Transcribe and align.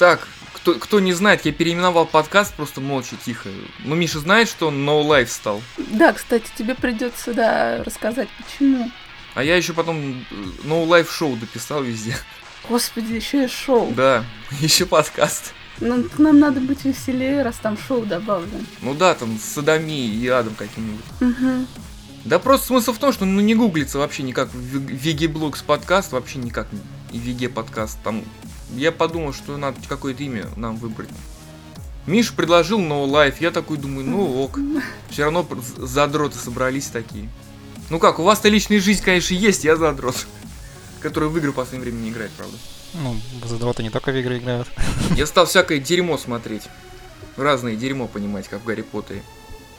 Так, 0.00 0.26
кто, 0.54 0.76
кто 0.76 0.98
не 0.98 1.12
знает, 1.12 1.44
я 1.44 1.52
переименовал 1.52 2.06
подкаст 2.06 2.54
просто 2.54 2.80
молча, 2.80 3.16
тихо. 3.22 3.50
Ну, 3.84 3.94
Миша 3.94 4.18
знает, 4.18 4.48
что 4.48 4.68
он 4.68 4.76
No 4.76 5.06
Life 5.06 5.26
стал. 5.26 5.60
Да, 5.76 6.14
кстати, 6.14 6.46
тебе 6.56 6.74
придется, 6.74 7.34
да, 7.34 7.84
рассказать, 7.84 8.30
почему. 8.38 8.90
А 9.34 9.44
я 9.44 9.56
еще 9.56 9.74
потом 9.74 10.24
э, 10.30 10.34
No 10.64 10.86
Life 10.86 11.10
шоу 11.10 11.36
дописал 11.36 11.82
везде. 11.82 12.16
Господи, 12.66 13.12
еще 13.12 13.44
и 13.44 13.46
шоу. 13.46 13.92
Да, 13.92 14.24
еще 14.60 14.86
подкаст. 14.86 15.52
Ну, 15.80 16.08
нам 16.16 16.40
надо 16.40 16.60
быть 16.60 16.82
веселее, 16.86 17.42
раз 17.42 17.56
там 17.56 17.76
шоу 17.76 18.06
добавлено. 18.06 18.64
Ну 18.80 18.94
да, 18.94 19.14
там 19.14 19.38
с 19.38 19.52
Садами 19.52 19.92
и 19.92 20.26
Адом 20.28 20.54
каким-нибудь. 20.54 21.04
Угу. 21.20 21.66
Да 22.24 22.38
просто 22.38 22.68
смысл 22.68 22.94
в 22.94 22.98
том, 22.98 23.12
что 23.12 23.26
ну 23.26 23.42
не 23.42 23.54
гуглится 23.54 23.98
вообще 23.98 24.22
никак 24.22 24.48
Виги-блогс 24.54 25.60
подкаст, 25.60 26.12
вообще 26.12 26.38
никак 26.38 26.68
и 27.12 27.18
Виге 27.18 27.50
подкаст. 27.50 27.98
Там 28.02 28.24
я 28.74 28.92
подумал, 28.92 29.32
что 29.32 29.56
надо 29.56 29.76
какое-то 29.88 30.22
имя 30.22 30.46
нам 30.56 30.76
выбрать. 30.76 31.10
Миша 32.06 32.32
предложил 32.32 32.80
No 32.80 33.06
Life, 33.06 33.36
я 33.40 33.50
такой 33.50 33.76
думаю, 33.76 34.06
ну 34.06 34.42
ок. 34.42 34.58
Все 35.10 35.24
равно 35.24 35.46
задроты 35.78 36.38
собрались 36.38 36.86
такие. 36.86 37.28
Ну 37.90 37.98
как, 37.98 38.18
у 38.18 38.22
вас-то 38.22 38.48
личная 38.48 38.80
жизнь, 38.80 39.02
конечно, 39.02 39.34
есть, 39.34 39.64
я 39.64 39.76
задрот. 39.76 40.26
Который 41.00 41.28
в 41.28 41.38
игры 41.38 41.52
в 41.52 41.54
последнее 41.54 41.90
время 41.90 42.04
не 42.04 42.10
играет, 42.10 42.30
правда. 42.32 42.56
Ну, 42.94 43.16
задроты 43.44 43.82
не 43.82 43.90
только 43.90 44.12
в 44.12 44.16
игры 44.16 44.38
играют. 44.38 44.68
Я 45.16 45.26
стал 45.26 45.46
всякое 45.46 45.78
дерьмо 45.78 46.18
смотреть. 46.18 46.64
Разное 47.36 47.76
дерьмо, 47.76 48.08
понимать, 48.08 48.48
как 48.48 48.62
в 48.62 48.64
Гарри 48.64 48.82
Поттере. 48.82 49.22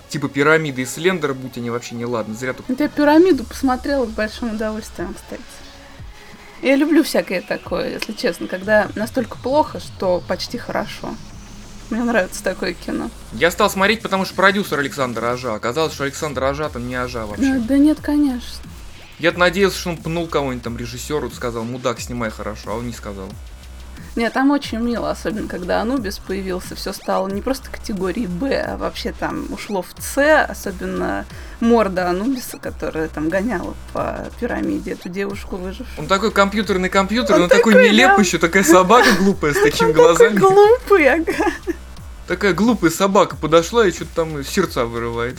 Типа 0.08 0.30
пирамиды 0.30 0.82
и 0.82 0.86
Слендер, 0.86 1.34
будь 1.34 1.58
они 1.58 1.70
вообще 1.70 1.96
не 1.96 2.06
ладно. 2.06 2.36
Зря 2.36 2.54
тут... 2.54 2.66
Я 2.70 2.88
пирамиду 2.88 3.44
посмотрела 3.44 4.06
с 4.06 4.10
большим 4.10 4.56
удовольствием, 4.56 5.14
кстати. 5.14 5.42
Я 6.62 6.76
люблю 6.76 7.04
всякое 7.04 7.42
такое, 7.42 7.94
если 7.94 8.14
честно, 8.14 8.48
когда 8.48 8.90
настолько 8.96 9.38
плохо, 9.38 9.80
что 9.80 10.24
почти 10.28 10.58
хорошо. 10.58 11.16
Мне 11.90 12.04
нравится 12.04 12.44
такое 12.44 12.74
кино. 12.74 13.10
Я 13.34 13.52
стал 13.52 13.70
смотреть, 13.70 14.02
потому 14.02 14.26
что 14.26 14.36
продюсер 14.36 14.80
Александр 14.80 15.26
Ажа. 15.26 15.56
Оказалось, 15.56 15.94
что 15.94 16.06
Александр 16.06 16.44
Ажа 16.44 16.70
там 16.70 16.88
не 16.88 16.96
Ажа 16.96 17.26
вообще. 17.26 17.56
Да, 17.56 17.60
да 17.60 17.78
нет, 17.78 18.00
конечно. 18.02 18.70
Я 19.20 19.32
надеялся, 19.34 19.78
что 19.78 19.90
он 19.90 19.98
пнул 19.98 20.28
кого-нибудь 20.28 20.64
там 20.64 20.78
режиссеру, 20.78 21.30
сказал, 21.32 21.64
мудак, 21.64 22.00
снимай 22.00 22.30
хорошо, 22.30 22.72
а 22.72 22.76
он 22.76 22.88
не 22.88 22.94
сказал. 22.94 23.28
Нет, 24.16 24.34
там 24.34 24.52
очень 24.52 24.80
мило, 24.80 25.10
особенно 25.10 25.48
когда 25.48 25.82
Анубис 25.82 26.18
появился, 26.18 26.76
все 26.76 26.92
стало 26.92 27.30
не 27.30 27.42
просто 27.42 27.70
категории 27.72 28.26
Б, 28.26 28.62
а 28.62 28.78
вообще 28.78 29.14
там 29.18 29.46
ушло 29.54 29.82
в 29.82 29.94
С, 30.00 30.46
особенно 30.46 31.26
морда 31.62 32.10
Анубиса, 32.10 32.58
которая 32.58 33.08
там 33.08 33.30
гоняла 33.30 33.74
по 33.94 34.28
пирамиде 34.40 34.92
эту 34.92 35.08
девушку 35.08 35.56
выжившую. 35.56 35.88
Он 35.98 36.08
такой 36.08 36.32
компьютерный 36.32 36.90
компьютер, 36.90 37.38
он, 37.38 37.44
он 37.44 37.50
такой, 37.50 37.74
такой 37.74 37.90
нелеп 37.90 38.20
еще, 38.20 38.38
такая 38.38 38.64
собака 38.64 39.08
глупая 39.18 39.54
с 39.54 39.62
такими 39.62 39.94
глазами. 39.94 40.34
Такой 40.34 40.50
глупый, 40.50 41.10
ага. 41.10 41.52
Такая 42.28 42.54
глупая 42.54 42.92
собака 42.92 43.38
подошла 43.38 43.88
и 43.88 43.92
что-то 43.92 44.12
там 44.14 44.44
сердца 44.44 44.86
вырывает. 44.86 45.38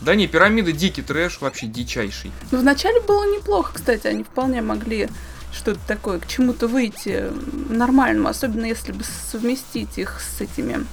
Да 0.00 0.14
не, 0.16 0.26
пирамида 0.26 0.72
дикий 0.72 1.02
трэш, 1.02 1.40
вообще 1.40 1.66
дичайший. 1.66 2.32
Ну, 2.50 2.58
вначале 2.58 3.00
было 3.00 3.24
неплохо, 3.32 3.74
кстати, 3.74 4.08
они 4.08 4.24
вполне 4.24 4.60
могли 4.60 5.08
что-то 5.52 5.80
такое, 5.86 6.18
к 6.18 6.26
чему-то 6.26 6.66
выйти 6.66 7.30
нормальному, 7.68 8.28
особенно 8.28 8.64
если 8.64 8.92
бы 8.92 9.04
совместить 9.04 9.98
их 9.98 10.20
с 10.20 10.40
этими, 10.40 10.86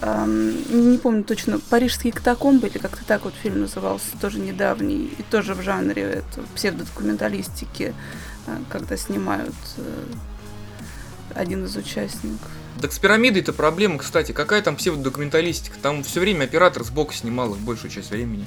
эм, 0.00 0.90
не 0.90 0.98
помню 0.98 1.24
точно, 1.24 1.58
парижские 1.58 2.12
катакомбы, 2.12 2.68
или 2.68 2.78
как-то 2.78 3.04
так 3.04 3.24
вот 3.24 3.34
фильм 3.34 3.60
назывался, 3.60 4.16
тоже 4.20 4.38
недавний, 4.38 5.12
и 5.18 5.22
тоже 5.22 5.54
в 5.54 5.62
жанре 5.62 6.02
это, 6.02 6.42
псевдодокументалистики, 6.54 7.94
э, 8.46 8.56
когда 8.68 8.96
снимают 8.96 9.54
э, 9.76 10.04
один 11.34 11.64
из 11.64 11.76
участников. 11.76 12.48
Так 12.80 12.92
с 12.92 12.98
пирамидой-то 12.98 13.52
проблема, 13.52 13.98
кстати. 13.98 14.32
Какая 14.32 14.62
там 14.62 14.76
псевдодокументалистика? 14.76 15.76
Там 15.82 16.02
все 16.02 16.20
время 16.20 16.44
оператор 16.44 16.82
сбоку 16.82 17.12
снимал 17.12 17.52
их 17.54 17.58
большую 17.58 17.90
часть 17.90 18.10
времени. 18.10 18.46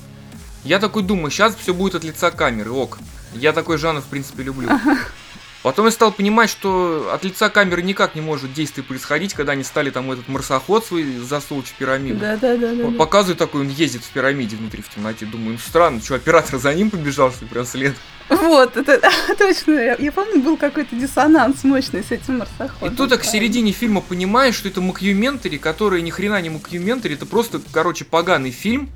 Я 0.64 0.80
такой 0.80 1.04
думаю, 1.04 1.30
сейчас 1.30 1.55
все 1.55 1.73
будет 1.73 1.95
от 1.95 2.04
лица 2.04 2.31
камеры, 2.31 2.71
ок. 2.71 2.99
Я 3.36 3.52
такой 3.52 3.77
жанр, 3.77 4.02
в 4.02 4.05
принципе, 4.05 4.43
люблю. 4.43 4.70
Ага. 4.71 4.98
Потом 5.63 5.85
я 5.85 5.91
стал 5.91 6.11
понимать, 6.11 6.49
что 6.49 7.09
от 7.13 7.23
лица 7.23 7.49
камеры 7.49 7.81
никак 7.81 8.15
не 8.15 8.21
может 8.21 8.53
действие 8.53 8.83
происходить, 8.83 9.33
когда 9.33 9.53
они 9.53 9.63
стали 9.63 9.91
там 9.91 10.11
этот 10.11 10.27
марсоход 10.27 10.85
свой 10.85 11.05
засовывать 11.17 11.69
в 11.69 11.73
пирамиду. 11.75 12.19
Да, 12.19 12.35
да, 12.35 12.57
да. 12.57 12.73
да, 12.73 12.91
Показывает 12.91 13.39
такой, 13.39 13.61
он 13.61 13.69
ездит 13.69 14.03
в 14.03 14.09
пирамиде 14.09 14.57
внутри 14.57 14.81
в 14.81 14.89
темноте. 14.89 15.25
Думаю, 15.25 15.53
ну 15.53 15.57
странно, 15.57 16.01
что 16.01 16.15
оператор 16.15 16.59
за 16.59 16.73
ним 16.73 16.91
побежал, 16.91 17.31
что 17.31 17.45
ли, 17.45 17.49
прям 17.49 17.65
след. 17.65 17.95
Вот, 18.27 18.75
это 18.75 18.99
точно. 19.37 19.71
Я, 19.71 19.95
я 19.95 20.11
помню, 20.11 20.41
был 20.41 20.57
какой-то 20.57 20.97
диссонанс 20.97 21.63
мощный 21.63 22.03
с 22.03 22.11
этим 22.11 22.39
марсоходом. 22.39 22.93
И 22.93 22.97
тут 22.97 23.09
так 23.09 23.21
в 23.21 23.25
середине 23.25 23.71
фильма 23.71 24.01
понимаешь, 24.01 24.55
что 24.55 24.67
это 24.67 24.81
мокюментари, 24.81 25.57
который 25.57 26.01
ни 26.01 26.09
хрена 26.09 26.41
не 26.41 26.49
мокюментари, 26.49 27.15
это 27.15 27.25
просто, 27.25 27.61
короче, 27.71 28.03
поганый 28.03 28.51
фильм 28.51 28.89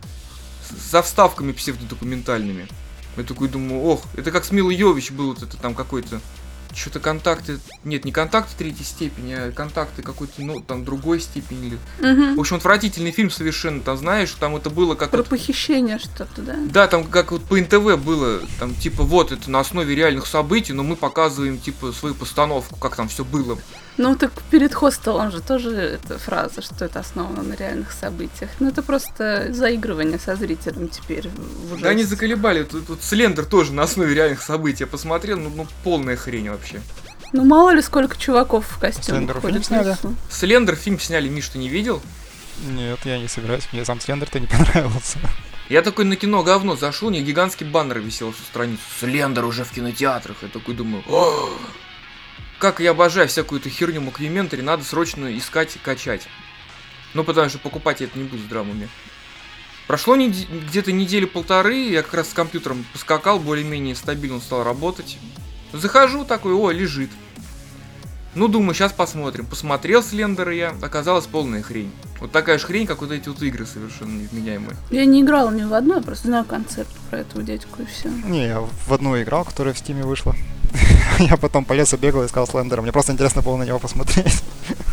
со 0.91 1.01
вставками 1.01 1.53
псевдодокументальными. 1.53 2.67
Я 3.15 3.23
такой 3.23 3.47
думаю, 3.47 3.83
ох, 3.83 4.03
это 4.17 4.31
как 4.31 4.43
с 4.43 4.51
Милой 4.51 4.75
Йовович 4.75 5.11
был 5.11 5.29
вот 5.29 5.41
это 5.41 5.55
там 5.55 5.73
какой-то 5.73 6.19
что-то 6.73 6.99
контакты, 6.99 7.59
нет, 7.83 8.05
не 8.05 8.11
контакты 8.11 8.53
третьей 8.57 8.85
степени, 8.85 9.33
а 9.33 9.51
контакты 9.51 10.01
какой-то, 10.01 10.41
ну, 10.41 10.61
там, 10.61 10.85
другой 10.85 11.19
степени. 11.19 11.77
Угу. 11.99 12.35
В 12.35 12.39
общем, 12.39 12.57
отвратительный 12.57 13.11
фильм 13.11 13.29
совершенно, 13.29 13.81
там, 13.81 13.97
знаешь, 13.97 14.31
там 14.39 14.55
это 14.55 14.69
было 14.69 14.95
как... 14.95 15.11
Про 15.11 15.19
вот... 15.19 15.29
похищение 15.29 15.99
что-то, 15.99 16.41
да? 16.41 16.55
Да, 16.71 16.87
там 16.87 17.05
как 17.05 17.31
вот 17.31 17.43
по 17.43 17.57
НТВ 17.57 17.97
было, 17.97 18.41
там, 18.59 18.75
типа, 18.75 19.03
вот, 19.03 19.31
это 19.31 19.49
на 19.49 19.59
основе 19.59 19.95
реальных 19.95 20.27
событий, 20.27 20.73
но 20.73 20.83
мы 20.83 20.95
показываем, 20.95 21.57
типа, 21.57 21.91
свою 21.91 22.15
постановку, 22.15 22.75
как 22.77 22.95
там 22.95 23.07
все 23.07 23.23
было. 23.23 23.57
Ну, 23.97 24.15
так 24.15 24.31
перед 24.51 24.73
хостелом 24.73 25.31
же 25.31 25.41
тоже 25.41 25.71
эта 25.71 26.19
фраза, 26.19 26.61
что 26.61 26.85
это 26.85 26.99
основано 26.99 27.41
на 27.41 27.53
реальных 27.53 27.91
событиях. 27.91 28.51
Ну, 28.59 28.69
это 28.69 28.83
просто 28.83 29.51
заигрывание 29.51 30.19
со 30.19 30.35
зрителем 30.35 30.87
теперь 30.87 31.29
в 31.29 31.81
Да 31.81 31.89
они 31.89 32.03
заколебали. 32.03 32.63
Тут, 32.63 32.87
тут 32.87 33.03
Слендер 33.03 33.45
тоже 33.45 33.73
на 33.73 33.83
основе 33.83 34.13
реальных 34.13 34.41
событий. 34.41 34.83
Я 34.83 34.87
посмотрел, 34.87 35.39
ну, 35.39 35.51
ну 35.55 35.67
полная 35.83 36.15
хрень 36.15 36.49
вообще. 36.49 36.81
Ну, 37.33 37.43
мало 37.43 37.71
ли 37.71 37.81
сколько 37.81 38.17
чуваков 38.17 38.67
в 38.67 38.79
костюме 38.79 39.19
Слендер 39.19 39.41
фильм 39.41 39.63
сняли? 39.63 39.97
Слендер 40.29 40.75
фильм 40.75 40.99
сняли, 40.99 41.27
Миш, 41.27 41.49
ты 41.49 41.57
не 41.57 41.67
видел? 41.67 42.01
Нет, 42.65 42.99
я 43.03 43.17
не 43.17 43.27
собираюсь. 43.27 43.67
Мне 43.71 43.83
сам 43.83 43.99
Слендер-то 43.99 44.39
не 44.39 44.47
понравился. 44.47 45.17
Я 45.69 45.81
такой 45.81 46.05
на 46.05 46.15
кино 46.15 46.43
говно 46.43 46.75
зашел, 46.75 47.09
у 47.09 47.11
них 47.11 47.25
гигантский 47.25 47.65
баннер 47.65 47.99
висел 47.99 48.31
всю 48.31 48.43
страницу. 48.43 48.81
Слендер 48.99 49.43
уже 49.43 49.65
в 49.65 49.71
кинотеатрах. 49.71 50.37
Я 50.43 50.49
такой 50.49 50.75
думаю, 50.75 51.03
как 52.59 52.79
я 52.79 52.91
обожаю 52.91 53.27
всякую 53.27 53.61
эту 53.61 53.69
херню 53.69 54.01
мокюментари, 54.01 54.61
надо 54.61 54.83
срочно 54.83 55.35
искать 55.37 55.75
и 55.75 55.79
качать. 55.79 56.27
Ну, 57.13 57.23
потому 57.23 57.49
что 57.49 57.59
покупать 57.59 58.01
я 58.01 58.07
это 58.07 58.17
не 58.17 58.25
буду 58.25 58.41
срами. 58.41 58.89
Прошло 59.87 60.15
нед... 60.15 60.35
где-то 60.69 60.91
недели 60.91 61.25
полторы, 61.25 61.75
я 61.75 62.03
как 62.03 62.15
раз 62.15 62.29
с 62.29 62.33
компьютером 62.33 62.85
поскакал, 62.91 63.39
более-менее 63.39 63.95
стабильно 63.95 64.39
стал 64.41 64.63
работать. 64.63 65.17
Захожу 65.71 66.25
такой, 66.25 66.53
о, 66.53 66.71
лежит. 66.71 67.09
Ну, 68.35 68.47
думаю, 68.47 68.75
сейчас 68.75 68.91
посмотрим. 68.91 69.45
Посмотрел 69.45 70.03
Слендера 70.03 70.53
я, 70.53 70.75
оказалась 70.81 71.25
полная 71.25 71.63
хрень. 71.63 71.91
Вот 72.19 72.31
такая 72.31 72.59
же 72.59 72.67
хрень, 72.67 72.85
как 72.85 73.01
вот 73.01 73.11
эти 73.11 73.29
вот 73.29 73.41
игры 73.41 73.65
совершенно 73.65 74.21
невменяемые. 74.21 74.75
Я 74.91 75.05
не 75.05 75.21
играл 75.21 75.49
ни 75.51 75.63
в 75.63 75.73
одну, 75.73 75.95
я 75.95 76.01
просто 76.01 76.27
знаю 76.27 76.45
концепт 76.45 76.91
про 77.09 77.19
этого 77.19 77.41
дядьку 77.41 77.81
и 77.81 77.85
все. 77.85 78.09
Не, 78.09 78.47
я 78.47 78.59
в 78.59 78.93
одну 78.93 79.19
играл, 79.19 79.45
которая 79.45 79.73
в 79.73 79.77
Стиме 79.77 80.03
вышла. 80.03 80.35
Я 81.19 81.37
потом 81.37 81.65
по 81.65 81.73
лесу 81.73 81.97
бегал 81.97 82.23
и 82.23 82.27
искал 82.27 82.47
Слендера. 82.47 82.81
Мне 82.81 82.91
просто 82.91 83.11
интересно 83.11 83.41
было 83.41 83.57
на 83.57 83.63
него 83.63 83.79
посмотреть. 83.79 84.43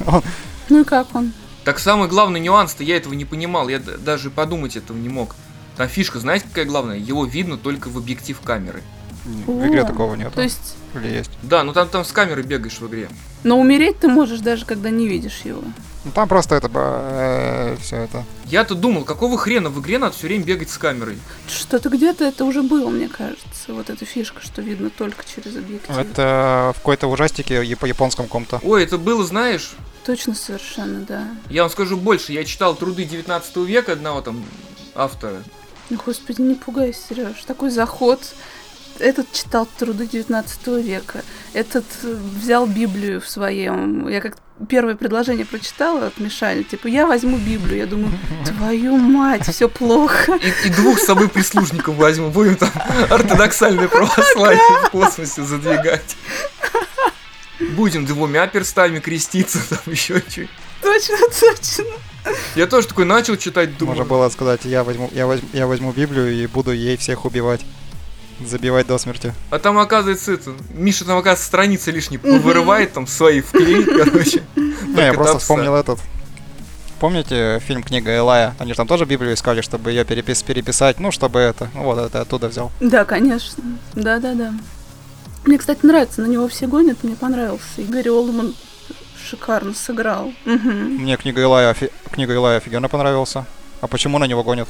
Ну 0.70 0.80
и 0.80 0.84
как 0.84 1.14
он? 1.14 1.34
Так 1.64 1.78
самый 1.78 2.08
главный 2.08 2.40
нюанс-то 2.40 2.82
я 2.84 2.96
этого 2.96 3.12
не 3.12 3.26
понимал. 3.26 3.68
Я 3.68 3.78
даже 3.78 4.30
подумать 4.30 4.76
этого 4.76 4.96
не 4.96 5.10
мог. 5.10 5.36
Там 5.76 5.88
фишка, 5.88 6.20
знаете, 6.20 6.46
какая 6.48 6.64
главная? 6.64 6.96
Его 6.96 7.26
видно 7.26 7.58
только 7.58 7.88
в 7.88 7.98
объектив 7.98 8.40
камеры. 8.40 8.82
В 9.24 9.66
игре 9.66 9.84
такого 9.84 10.14
нет. 10.14 10.32
То 10.32 10.42
есть... 10.42 10.76
Или 10.94 11.08
есть? 11.08 11.30
Да, 11.42 11.64
ну 11.64 11.72
там, 11.72 11.88
там 11.88 12.04
с 12.04 12.12
камеры 12.12 12.42
бегаешь 12.42 12.78
в 12.78 12.86
игре. 12.86 13.08
Но 13.42 13.58
умереть 13.58 13.98
ты 14.00 14.08
можешь 14.08 14.40
даже, 14.40 14.64
когда 14.64 14.90
не 14.90 15.08
видишь 15.08 15.42
его. 15.44 15.62
Ну 16.04 16.10
там 16.12 16.28
просто 16.28 16.54
это 16.54 16.70
э, 16.74 17.76
все 17.80 17.96
это. 17.96 18.24
Я-то 18.46 18.74
думал, 18.74 19.04
какого 19.04 19.38
хрена 19.38 19.70
в 19.70 19.80
игре 19.80 19.98
надо 19.98 20.14
все 20.14 20.26
время 20.26 20.44
бегать 20.44 20.70
с 20.70 20.76
камерой. 20.76 21.18
Что-то 21.48 21.88
где-то 21.88 22.24
это 22.24 22.44
уже 22.44 22.62
было, 22.62 22.90
мне 22.90 23.08
кажется. 23.08 23.72
Вот 23.72 23.88
эта 23.88 24.04
фишка, 24.04 24.42
что 24.42 24.60
видно 24.60 24.90
только 24.90 25.24
через 25.24 25.56
объектив. 25.56 25.96
Это 25.96 26.72
в 26.74 26.78
какой-то 26.80 27.06
ужастике 27.06 27.76
по 27.76 27.86
японском 27.86 28.26
ком-то. 28.26 28.60
Ой, 28.62 28.84
это 28.84 28.98
было, 28.98 29.24
знаешь? 29.24 29.72
Точно 30.04 30.34
совершенно, 30.34 31.00
да. 31.00 31.28
Я 31.48 31.62
вам 31.62 31.70
скажу 31.70 31.96
больше. 31.96 32.32
Я 32.32 32.44
читал 32.44 32.74
труды 32.74 33.04
19 33.04 33.56
века 33.56 33.92
одного 33.92 34.20
там 34.20 34.44
автора. 34.94 35.42
Господи, 35.88 36.42
не 36.42 36.54
пугайся, 36.54 37.00
Сереж. 37.08 37.42
Такой 37.46 37.70
заход 37.70 38.20
этот 38.98 39.32
читал 39.32 39.66
труды 39.78 40.06
19 40.06 40.66
века, 40.84 41.22
этот 41.52 41.84
э, 42.02 42.14
взял 42.14 42.66
Библию 42.66 43.20
в 43.20 43.28
своем. 43.28 44.08
Я 44.08 44.20
как 44.20 44.36
первое 44.68 44.94
предложение 44.94 45.44
прочитала 45.44 46.06
от 46.06 46.18
Мишани, 46.18 46.62
типа, 46.62 46.86
я 46.86 47.06
возьму 47.06 47.38
Библию. 47.38 47.78
Я 47.78 47.86
думаю, 47.86 48.12
твою 48.46 48.96
мать, 48.96 49.46
все 49.48 49.68
плохо. 49.68 50.36
И, 50.36 50.66
и 50.66 50.70
двух 50.70 50.98
с 50.98 51.06
собой 51.06 51.28
прислужников 51.28 51.96
возьму, 51.96 52.30
будем 52.30 52.56
там 52.56 52.70
ортодоксальное 53.10 53.88
православие 53.88 54.60
в 54.86 54.90
космосе 54.90 55.42
задвигать. 55.42 56.16
Будем 57.76 58.04
двумя 58.04 58.46
перстами 58.46 58.98
креститься, 58.98 59.58
там 59.68 59.80
еще 59.86 60.22
чуть. 60.28 60.50
Точно, 60.82 61.16
точно. 61.40 61.84
Я 62.54 62.66
тоже 62.66 62.88
такой 62.88 63.04
начал 63.04 63.36
читать, 63.36 63.76
думаю. 63.76 63.98
Можно 63.98 64.10
было 64.10 64.28
сказать, 64.28 64.64
я 64.64 64.82
возьму, 64.84 65.10
я 65.12 65.26
возьму, 65.26 65.48
я 65.52 65.66
возьму 65.66 65.92
Библию 65.92 66.32
и 66.32 66.46
буду 66.46 66.72
ей 66.72 66.96
всех 66.96 67.24
убивать. 67.24 67.60
Забивать 68.44 68.86
до 68.86 68.98
смерти. 68.98 69.32
А 69.50 69.58
там 69.58 69.78
оказывается 69.78 70.32
это, 70.32 70.52
Миша 70.70 71.04
там 71.04 71.18
оказывается 71.18 71.46
страницы 71.46 71.90
лишние 71.90 72.18
вырывает, 72.20 72.92
там 72.92 73.06
свои 73.06 73.40
вклеит, 73.40 73.86
короче. 73.86 74.42
Не, 74.56 75.02
я 75.06 75.12
просто 75.14 75.38
вспомнил 75.38 75.74
этот. 75.74 76.00
Помните 77.00 77.60
фильм 77.66 77.82
«Книга 77.82 78.16
Элая»? 78.16 78.54
Они 78.58 78.72
же 78.72 78.76
там 78.76 78.86
тоже 78.86 79.04
Библию 79.04 79.34
искали, 79.34 79.60
чтобы 79.60 79.90
ее 79.90 80.04
перепис 80.04 80.42
переписать, 80.42 81.00
ну, 81.00 81.10
чтобы 81.10 81.40
это... 81.40 81.68
Ну, 81.74 81.82
вот 81.82 81.98
это 81.98 82.20
оттуда 82.22 82.48
взял. 82.48 82.70
Да, 82.80 83.04
конечно. 83.04 83.62
Да, 83.94 84.18
да, 84.20 84.34
да. 84.34 84.54
Мне, 85.44 85.58
кстати, 85.58 85.80
нравится, 85.84 86.22
на 86.22 86.26
него 86.26 86.48
все 86.48 86.66
гонят, 86.66 87.02
мне 87.04 87.16
понравился. 87.16 87.66
И 87.82 87.84
Гарри 87.84 88.08
Олдман 88.08 88.54
шикарно 89.28 89.74
сыграл. 89.74 90.32
Мгм. 90.44 91.02
Мне 91.02 91.16
книга 91.16 91.42
Элая, 91.42 91.70
офи- 91.72 91.90
книга 92.10 92.34
Элая 92.34 92.56
офигенно 92.58 92.88
понравился. 92.88 93.44
А 93.80 93.86
почему 93.86 94.18
на 94.18 94.24
него 94.24 94.42
гонят? 94.42 94.68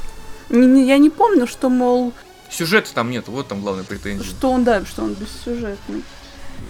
Не- 0.49 0.67
не- 0.67 0.85
Я 0.87 0.97
не 0.97 1.09
помню, 1.09 1.47
что, 1.47 1.69
мол, 1.69 2.11
Сюжета 2.51 2.93
там 2.93 3.09
нет, 3.09 3.27
вот 3.27 3.47
там 3.47 3.61
главная 3.61 3.83
претензия. 3.83 4.25
что 4.25 4.51
он, 4.51 4.63
да, 4.63 4.85
что 4.85 5.03
он 5.03 5.13
бессюжетный. 5.13 6.03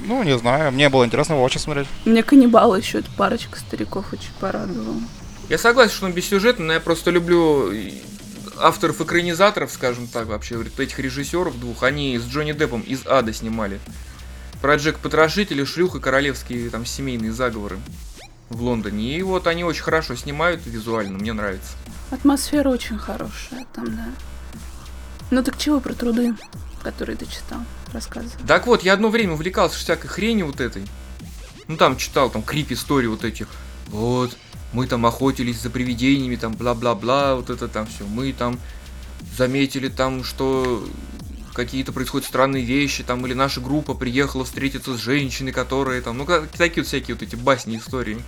Ну, 0.06 0.24
не 0.24 0.38
знаю, 0.38 0.72
мне 0.72 0.90
было 0.90 1.06
интересно 1.06 1.34
его 1.34 1.44
очень 1.44 1.60
смотреть. 1.60 1.88
Мне 2.06 2.24
каннибалы 2.24 2.80
еще 2.80 3.00
эта 3.00 3.10
парочка 3.12 3.60
стариков 3.60 4.12
очень 4.14 4.32
порадовала. 4.40 5.00
Я 5.50 5.58
согласен, 5.58 5.94
что 5.94 6.06
он 6.08 6.14
бессюжетный, 6.14 6.66
но 6.66 6.74
я 6.74 6.80
просто 6.80 7.12
люблю 7.12 7.72
и 7.72 7.94
авторов 8.58 9.02
экранизаторов, 9.02 9.72
скажем 9.72 10.08
так, 10.08 10.28
вообще, 10.28 10.58
вот 10.58 10.80
этих 10.80 10.98
режиссеров 11.00 11.60
двух, 11.60 11.84
они 11.84 12.18
с 12.18 12.26
Джонни 12.26 12.54
Деппом 12.54 12.82
из 12.82 13.06
Ада 13.06 13.34
снимали. 13.34 13.80
Про 14.62 14.78
Джек 14.78 14.98
Потрошителя, 15.00 15.66
Шлюх 15.66 15.96
и 15.96 16.00
королевские 16.00 16.70
там 16.70 16.86
семейные 16.86 17.32
заговоры 17.32 17.78
в 18.50 18.62
Лондоне. 18.62 19.18
И 19.18 19.22
вот 19.22 19.48
они 19.48 19.64
очень 19.64 19.84
хорошо 19.84 20.16
снимают 20.16 20.62
визуально, 20.66 21.18
мне 21.18 21.34
нравится. 21.34 21.74
Атмосфера 22.10 22.70
очень 22.70 22.98
хорошая 22.98 23.66
там, 23.74 23.86
да. 23.96 24.06
Ну 25.32 25.44
так 25.44 25.58
чего 25.58 25.80
про 25.80 25.94
труды, 25.94 26.36
которые 26.84 27.18
ты 27.18 27.26
читал? 27.26 27.60
Рассказывай. 27.92 28.46
Так 28.48 28.68
вот, 28.68 28.84
я 28.84 28.94
одно 28.94 29.10
время 29.10 29.34
увлекался 29.34 29.78
всякой 29.78 30.08
хренью 30.08 30.48
вот 30.48 30.60
этой. 30.62 30.86
Ну 31.68 31.78
там 31.78 31.98
читал 31.98 32.30
там 32.30 32.44
крип 32.44 32.72
истории 32.72 33.08
вот 33.08 33.24
эти. 33.24 33.48
Вот, 33.88 34.36
мы 34.74 34.88
там 34.88 35.06
охотились 35.06 35.62
за 35.62 35.70
привидениями, 35.70 36.36
там 36.36 36.54
бла-бла-бла, 36.54 37.36
вот 37.36 37.50
это 37.50 37.68
там 37.68 37.88
все. 37.88 38.06
Мы 38.06 38.34
там 38.34 38.60
заметили 39.38 39.90
там, 39.90 40.24
что 40.24 40.88
какие-то 41.54 41.94
происходят 41.94 42.28
странные 42.28 42.64
вещи, 42.64 43.04
там, 43.04 43.26
или 43.26 43.34
наша 43.34 43.62
группа 43.62 43.94
приехала 43.94 44.44
встретиться 44.44 44.96
с 44.96 45.00
женщиной, 45.00 45.54
которая 45.54 46.02
там, 46.02 46.18
ну, 46.18 46.26
такие 46.26 46.84
вот 46.84 46.88
всякие 46.88 47.16
вот 47.16 47.24
эти 47.24 47.36
басни, 47.36 47.78
истории. 47.78 48.22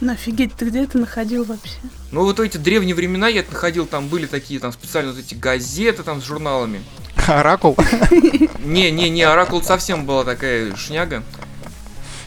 Ну 0.00 0.12
офигеть, 0.12 0.54
ты 0.54 0.66
где 0.66 0.84
это 0.84 0.98
находил 0.98 1.44
вообще? 1.44 1.78
Ну, 2.12 2.24
вот 2.24 2.38
в 2.38 2.42
эти 2.42 2.58
древние 2.58 2.94
времена 2.94 3.28
я 3.28 3.42
находил, 3.48 3.86
там 3.86 4.08
были 4.08 4.26
такие, 4.26 4.60
там, 4.60 4.72
специально 4.72 5.12
вот 5.12 5.18
эти 5.18 5.34
газеты, 5.34 6.02
там, 6.02 6.20
с 6.20 6.24
журналами. 6.24 6.82
Оракул? 7.26 7.76
Не-не-не, 8.64 9.22
Оракул 9.22 9.62
совсем 9.62 10.04
была 10.04 10.24
такая 10.24 10.76
шняга. 10.76 11.22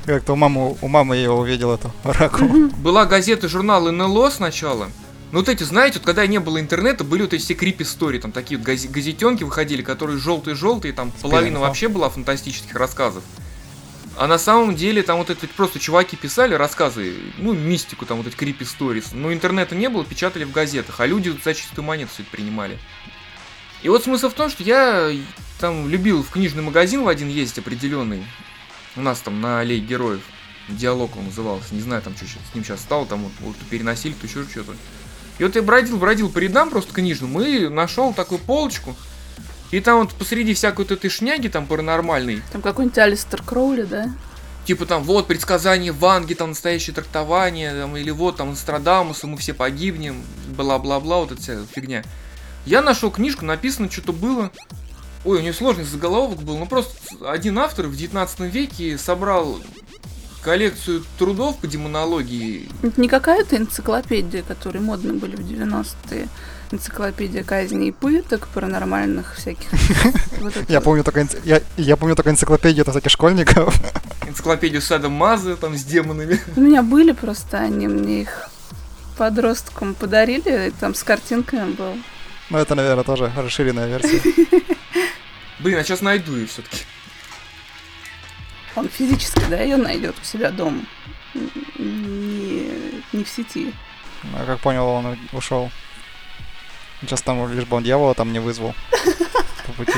Как-то 0.05 0.33
у 0.33 0.35
мамы, 0.35 0.77
у 0.81 0.87
мамы 0.87 1.17
я 1.17 1.23
его 1.23 1.37
увидел, 1.37 1.71
эту 1.71 1.93
Оракул. 2.03 2.69
Была 2.77 3.05
газета, 3.05 3.47
журнал 3.47 3.91
НЛО 3.91 4.31
сначала. 4.31 4.89
Ну 5.31 5.39
вот 5.39 5.47
эти, 5.47 5.61
знаете, 5.61 5.99
вот 5.99 6.07
когда 6.07 6.25
не 6.25 6.39
было 6.39 6.59
интернета, 6.59 7.03
были 7.03 7.21
вот 7.21 7.33
эти 7.35 7.43
все 7.43 7.53
крипи 7.53 7.83
истории, 7.83 8.17
там 8.17 8.31
такие 8.31 8.57
вот 8.57 8.65
газетенки 8.65 9.43
выходили, 9.43 9.83
которые 9.83 10.17
желтые-желтые, 10.17 10.91
там 10.91 11.11
половина 11.21 11.59
вообще 11.59 11.87
была 11.87 12.09
фантастических 12.09 12.75
рассказов. 12.75 13.23
А 14.19 14.27
на 14.27 14.37
самом 14.37 14.75
деле 14.75 15.01
там 15.01 15.17
вот 15.17 15.29
это 15.29 15.47
просто 15.47 15.79
чуваки 15.79 16.17
писали 16.17 16.53
рассказы, 16.53 17.15
ну, 17.37 17.53
мистику, 17.53 18.05
там 18.05 18.17
вот 18.17 18.27
эти 18.27 18.35
крипи 18.35 18.65
stories. 18.65 19.11
Но 19.13 19.31
интернета 19.31 19.75
не 19.75 19.87
было, 19.87 20.03
печатали 20.03 20.43
в 20.43 20.51
газетах, 20.51 20.99
а 20.99 21.05
люди 21.05 21.33
за 21.41 21.53
чистую 21.53 21.85
монету 21.85 22.11
все 22.13 22.23
это 22.23 22.31
принимали. 22.31 22.77
И 23.81 23.87
вот 23.87 24.03
смысл 24.03 24.27
в 24.27 24.33
том, 24.33 24.49
что 24.49 24.61
я 24.61 25.09
там 25.61 25.87
любил 25.87 26.21
в 26.21 26.31
книжный 26.31 26.61
магазин 26.61 27.03
в 27.03 27.07
один 27.07 27.29
ездить 27.29 27.59
определенный. 27.59 28.25
У 28.97 29.01
нас 29.01 29.21
там 29.21 29.39
на 29.39 29.61
аллее 29.61 29.79
героев. 29.79 30.21
Диалог 30.67 31.15
он 31.15 31.27
назывался. 31.27 31.73
Не 31.73 31.81
знаю, 31.81 32.01
там 32.01 32.13
что 32.17 32.25
с 32.25 32.53
ним 32.53 32.65
сейчас 32.65 32.81
стало, 32.81 33.05
там 33.05 33.23
вот, 33.23 33.31
вот 33.39 33.55
переносили, 33.69 34.11
то 34.11 34.27
еще 34.27 34.43
что-то. 34.43 34.75
И 35.37 35.45
вот 35.45 35.55
я 35.55 35.61
бродил, 35.61 35.95
бродил 35.95 36.29
по 36.29 36.39
рядам 36.39 36.71
просто 36.71 36.93
книжным 36.93 37.39
и 37.39 37.69
нашел 37.69 38.13
такую 38.13 38.39
полочку. 38.39 38.97
И 39.71 39.79
там 39.81 39.99
вот 39.99 40.13
посреди 40.13 40.53
всякой 40.53 40.79
вот 40.85 40.91
этой 40.91 41.09
шняги 41.09 41.47
там 41.47 41.65
паранормальной, 41.65 42.41
Там 42.51 42.61
какой-нибудь 42.61 42.97
Алистер 42.97 43.41
Кроули, 43.43 43.83
да? 43.83 44.09
типа 44.69 44.85
там 44.85 45.03
вот 45.03 45.25
предсказание 45.25 45.91
Ванги, 45.91 46.35
там 46.35 46.49
настоящее 46.49 46.93
трактование, 46.93 47.73
там, 47.73 47.97
или 47.97 48.11
вот 48.11 48.37
там 48.37 48.51
Нострадамуса, 48.51 49.25
мы 49.25 49.35
все 49.37 49.55
погибнем, 49.55 50.21
бла-бла-бла, 50.55 51.21
вот 51.21 51.31
эта 51.31 51.41
вся 51.41 51.57
фигня. 51.73 52.03
Я 52.67 52.83
нашел 52.83 53.09
книжку, 53.09 53.45
написано, 53.45 53.89
что-то 53.89 54.13
было. 54.13 54.51
Ой, 55.25 55.39
у 55.39 55.41
нее 55.41 55.53
сложный 55.53 55.85
заголовок 55.85 56.43
был, 56.43 56.55
ну 56.59 56.67
просто 56.67 56.93
один 57.27 57.57
автор 57.57 57.87
в 57.87 57.95
19 57.95 58.41
веке 58.41 58.99
собрал 58.99 59.59
коллекцию 60.43 61.03
трудов 61.17 61.57
по 61.57 61.65
демонологии. 61.65 62.69
Это 62.83 63.01
не 63.01 63.09
какая-то 63.09 63.57
энциклопедия, 63.57 64.43
которые 64.43 64.83
модны 64.83 65.13
были 65.13 65.35
в 65.35 65.39
90-е. 65.39 66.29
Энциклопедия 66.71 67.43
казней 67.43 67.89
и 67.89 67.91
пыток, 67.91 68.47
паранормальных 68.49 69.35
всяких. 69.35 69.69
Я 70.69 70.81
помню 70.81 71.03
только, 71.03 71.27
я, 71.77 71.97
помню 71.97 72.15
только 72.15 72.29
энциклопедию 72.29 72.83
это 72.83 72.91
всяких 72.91 73.09
школьников. 73.09 73.75
Энциклопедию 74.27 74.81
Сада 74.81 75.09
Маза 75.09 75.55
там 75.57 75.75
с 75.75 75.83
демонами. 75.83 76.39
У 76.55 76.61
меня 76.61 76.83
были 76.83 77.11
просто, 77.13 77.57
они 77.57 77.87
мне 77.87 78.21
их 78.21 78.49
подросткам 79.17 79.95
подарили, 79.95 80.67
и 80.67 80.71
там 80.71 80.93
с 80.93 81.03
картинками 81.03 81.71
был. 81.71 81.97
Ну, 82.51 82.57
это, 82.57 82.75
наверное, 82.75 83.03
тоже 83.03 83.31
расширенная 83.35 83.87
версия. 83.87 84.21
Блин, 85.59 85.77
а 85.79 85.83
сейчас 85.83 86.01
найду 86.01 86.35
ее 86.35 86.45
все-таки. 86.45 86.83
Он 88.75 88.87
физически, 88.87 89.41
да, 89.49 89.59
ее 89.59 89.77
найдет 89.77 90.15
у 90.21 90.23
себя 90.23 90.51
дома. 90.51 90.83
Не, 91.77 92.71
не 93.11 93.23
в 93.23 93.29
сети. 93.29 93.73
Ну, 94.23 94.37
я 94.37 94.45
как 94.45 94.59
понял, 94.59 94.85
он 94.87 95.17
ушел. 95.33 95.71
Сейчас 97.01 97.21
там 97.21 97.51
лишь 97.51 97.65
бы 97.65 97.77
он 97.77 97.83
дьявола 97.83 98.13
там 98.13 98.33
не 98.33 98.39
вызвал. 98.39 98.73
По 99.67 99.73
пути. 99.73 99.93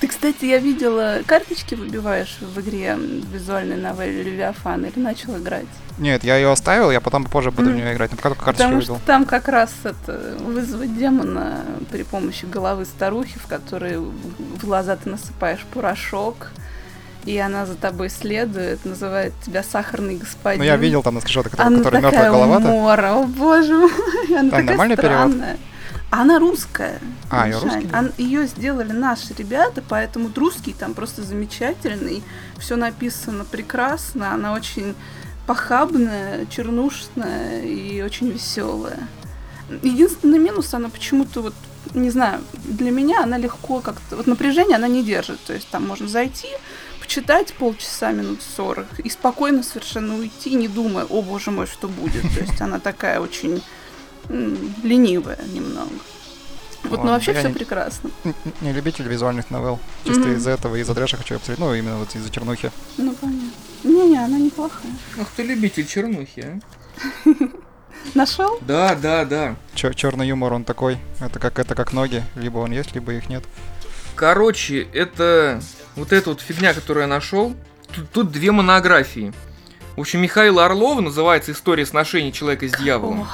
Ты, 0.00 0.06
кстати, 0.06 0.44
я 0.44 0.58
видела, 0.58 1.22
карточки 1.26 1.74
выбиваешь 1.74 2.36
в 2.40 2.60
игре 2.60 2.96
визуальной 3.32 3.76
новелле 3.76 4.22
Левиафан 4.22 4.84
или 4.84 4.98
начал 5.00 5.36
играть? 5.38 5.66
Нет, 5.98 6.22
я 6.22 6.36
ее 6.36 6.52
оставил, 6.52 6.90
я 6.92 7.00
потом 7.00 7.24
позже 7.24 7.50
буду 7.50 7.70
в 7.70 7.72
Мгм. 7.72 7.76
нее 7.82 7.94
играть. 7.94 8.10
Ну, 8.12 8.16
пока 8.16 8.28
только 8.28 8.44
карточки 8.44 8.62
Потому 8.64 8.80
видел. 8.80 8.96
что 8.96 9.06
там 9.06 9.24
как 9.24 9.48
раз 9.48 9.72
это 9.82 10.36
вызвать 10.40 10.96
демона 10.96 11.64
при 11.90 12.04
помощи 12.04 12.44
головы 12.44 12.84
старухи, 12.84 13.38
в 13.38 13.46
которой 13.48 13.96
в 13.98 14.64
глаза 14.64 14.94
ты 14.96 15.08
насыпаешь 15.10 15.64
порошок, 15.74 16.52
и 17.24 17.36
она 17.38 17.66
за 17.66 17.74
тобой 17.74 18.08
следует, 18.10 18.84
называет 18.84 19.32
тебя 19.44 19.64
сахарный 19.64 20.16
господин. 20.16 20.60
Ну, 20.60 20.64
я 20.64 20.76
видел 20.76 21.02
там 21.02 21.14
на 21.14 21.20
скриншотах, 21.20 21.52
который, 21.52 21.66
Она 21.66 21.78
который 21.78 22.02
такая 22.02 22.10
мертвая 22.12 22.30
голова 22.30 22.56
умора, 22.58 23.14
о 23.16 23.22
боже 23.24 23.74
мой, 23.74 23.90
она 24.38 24.50
такая 24.50 24.64
нормальный 24.64 24.96
перевод? 24.96 25.32
Она 26.10 26.38
русская. 26.38 27.00
А, 27.30 27.46
Мишань. 27.46 27.62
русский? 27.62 27.88
Ан- 27.92 28.12
Ее 28.16 28.46
сделали 28.46 28.92
наши 28.92 29.34
ребята, 29.34 29.82
поэтому 29.86 30.30
русский 30.34 30.72
там 30.72 30.94
просто 30.94 31.22
замечательный. 31.22 32.22
Все 32.58 32.76
написано 32.76 33.44
прекрасно. 33.44 34.32
Она 34.32 34.54
очень 34.54 34.94
похабная, 35.46 36.46
чернушная 36.46 37.62
и 37.62 38.00
очень 38.02 38.30
веселая. 38.30 38.98
Единственный 39.82 40.38
минус, 40.38 40.72
она 40.72 40.88
почему-то 40.88 41.42
вот, 41.42 41.54
не 41.92 42.10
знаю, 42.10 42.40
для 42.64 42.90
меня 42.90 43.22
она 43.22 43.36
легко 43.36 43.80
как-то... 43.80 44.16
Вот 44.16 44.26
напряжение 44.26 44.76
она 44.76 44.88
не 44.88 45.04
держит. 45.04 45.40
То 45.40 45.52
есть 45.52 45.68
там 45.68 45.86
можно 45.86 46.08
зайти, 46.08 46.48
почитать 47.00 47.52
полчаса, 47.52 48.12
минут 48.12 48.40
40 48.56 49.00
и 49.00 49.10
спокойно 49.10 49.62
совершенно 49.62 50.16
уйти, 50.16 50.54
не 50.54 50.68
думая, 50.68 51.04
о 51.04 51.20
боже 51.20 51.50
мой, 51.50 51.66
что 51.66 51.86
будет. 51.88 52.22
То 52.34 52.40
есть 52.40 52.60
она 52.62 52.78
такая 52.78 53.20
очень 53.20 53.62
ленивая 54.28 55.38
немного. 55.52 55.90
Вот, 56.84 56.92
Ладно, 56.98 57.04
ну 57.06 57.10
вообще 57.12 57.34
все 57.34 57.48
не- 57.48 57.54
прекрасно. 57.54 58.10
Не 58.60 58.72
любитель 58.72 59.06
визуальных 59.08 59.50
новелл. 59.50 59.80
Чисто 60.04 60.28
из-за 60.30 60.50
этого, 60.50 60.76
из-за 60.76 60.94
трэша 60.94 61.16
хочу 61.16 61.36
обсудить. 61.36 61.58
Ну, 61.58 61.74
именно 61.74 61.98
вот 61.98 62.14
из-за 62.14 62.30
чернухи. 62.30 62.70
Ну 62.96 63.12
понятно. 63.14 63.50
Не-не, 63.84 64.18
она 64.18 64.38
неплохая. 64.38 64.92
Ах 65.20 65.28
ты 65.36 65.42
любитель 65.42 65.86
чернухи, 65.86 66.60
а? 67.26 67.28
Нашел? 68.14 68.58
Да, 68.60 68.94
да, 68.94 69.24
да. 69.24 69.56
черный 69.74 70.28
юмор, 70.28 70.52
он 70.52 70.64
такой. 70.64 70.98
Это 71.20 71.38
как 71.38 71.58
это 71.58 71.74
как 71.74 71.92
ноги. 71.92 72.22
Либо 72.36 72.58
он 72.58 72.70
есть, 72.70 72.94
либо 72.94 73.12
их 73.12 73.28
нет. 73.28 73.44
Короче, 74.14 74.82
это 74.92 75.60
вот 75.96 76.12
эта 76.12 76.30
вот 76.30 76.40
фигня, 76.40 76.74
которую 76.74 77.02
я 77.02 77.08
нашел. 77.08 77.54
Тут, 77.94 78.10
тут 78.10 78.32
две 78.32 78.50
монографии. 78.52 79.32
В 79.96 80.00
общем, 80.00 80.20
Михаила 80.20 80.64
Орлова 80.64 81.00
называется 81.00 81.52
«История 81.52 81.84
сношений 81.84 82.32
человека 82.32 82.68
с 82.68 82.72
дьяволом». 82.72 83.26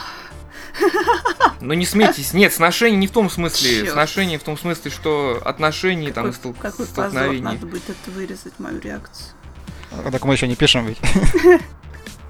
Но 1.61 1.73
не 1.75 1.87
смейтесь, 1.87 2.33
нет, 2.35 2.53
сношение 2.53 2.99
не 2.99 3.07
в 3.07 3.13
том 3.13 3.31
смысле, 3.31 3.79
Чёрт. 3.81 3.93
сношение 3.93 4.39
в 4.39 4.43
том 4.43 4.59
смысле, 4.59 4.91
что 4.91 5.41
отношения 5.45 6.11
там 6.13 6.25
какой, 6.25 6.37
стол- 6.37 6.53
какой 6.55 6.87
позор, 6.87 7.11
столкновения. 7.11 7.45
надо 7.45 7.67
будет 7.67 7.89
это 7.89 8.11
вырезать, 8.11 8.53
мою 8.59 8.81
реакцию. 8.81 9.29
Так 10.11 10.25
мы 10.25 10.35
еще 10.35 10.49
не 10.49 10.57
пишем 10.57 10.87
ведь. 10.87 10.99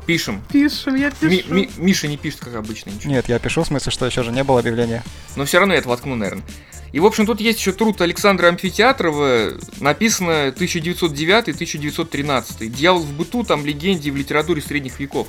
Пишем. 0.06 0.42
Пишем, 0.52 0.96
я 0.96 1.10
Ми- 1.22 1.38
пишу. 1.38 1.54
Ми- 1.54 1.70
Миша 1.78 2.08
не 2.08 2.18
пишет, 2.18 2.40
как 2.40 2.54
обычно, 2.56 2.90
ничего. 2.90 3.10
Нет, 3.10 3.26
я 3.28 3.38
пишу, 3.38 3.62
в 3.62 3.66
смысле, 3.66 3.90
что 3.90 4.04
еще 4.04 4.22
же 4.22 4.32
не 4.32 4.44
было 4.44 4.60
объявления. 4.60 5.02
Но 5.34 5.46
все 5.46 5.58
равно 5.58 5.72
я 5.72 5.80
это 5.80 5.88
воткну, 5.88 6.14
наверное. 6.14 6.44
И, 6.92 7.00
в 7.00 7.06
общем, 7.06 7.24
тут 7.26 7.40
есть 7.40 7.58
еще 7.58 7.72
труд 7.72 7.98
Александра 8.02 8.48
Амфитеатрова, 8.48 9.52
написано 9.80 10.52
1909-1913. 10.52 12.68
«Дьявол 12.68 13.00
в 13.00 13.12
быту», 13.14 13.44
там 13.44 13.64
легенде 13.64 14.10
в 14.10 14.16
литературе 14.16 14.60
средних 14.62 15.00
веков. 15.00 15.26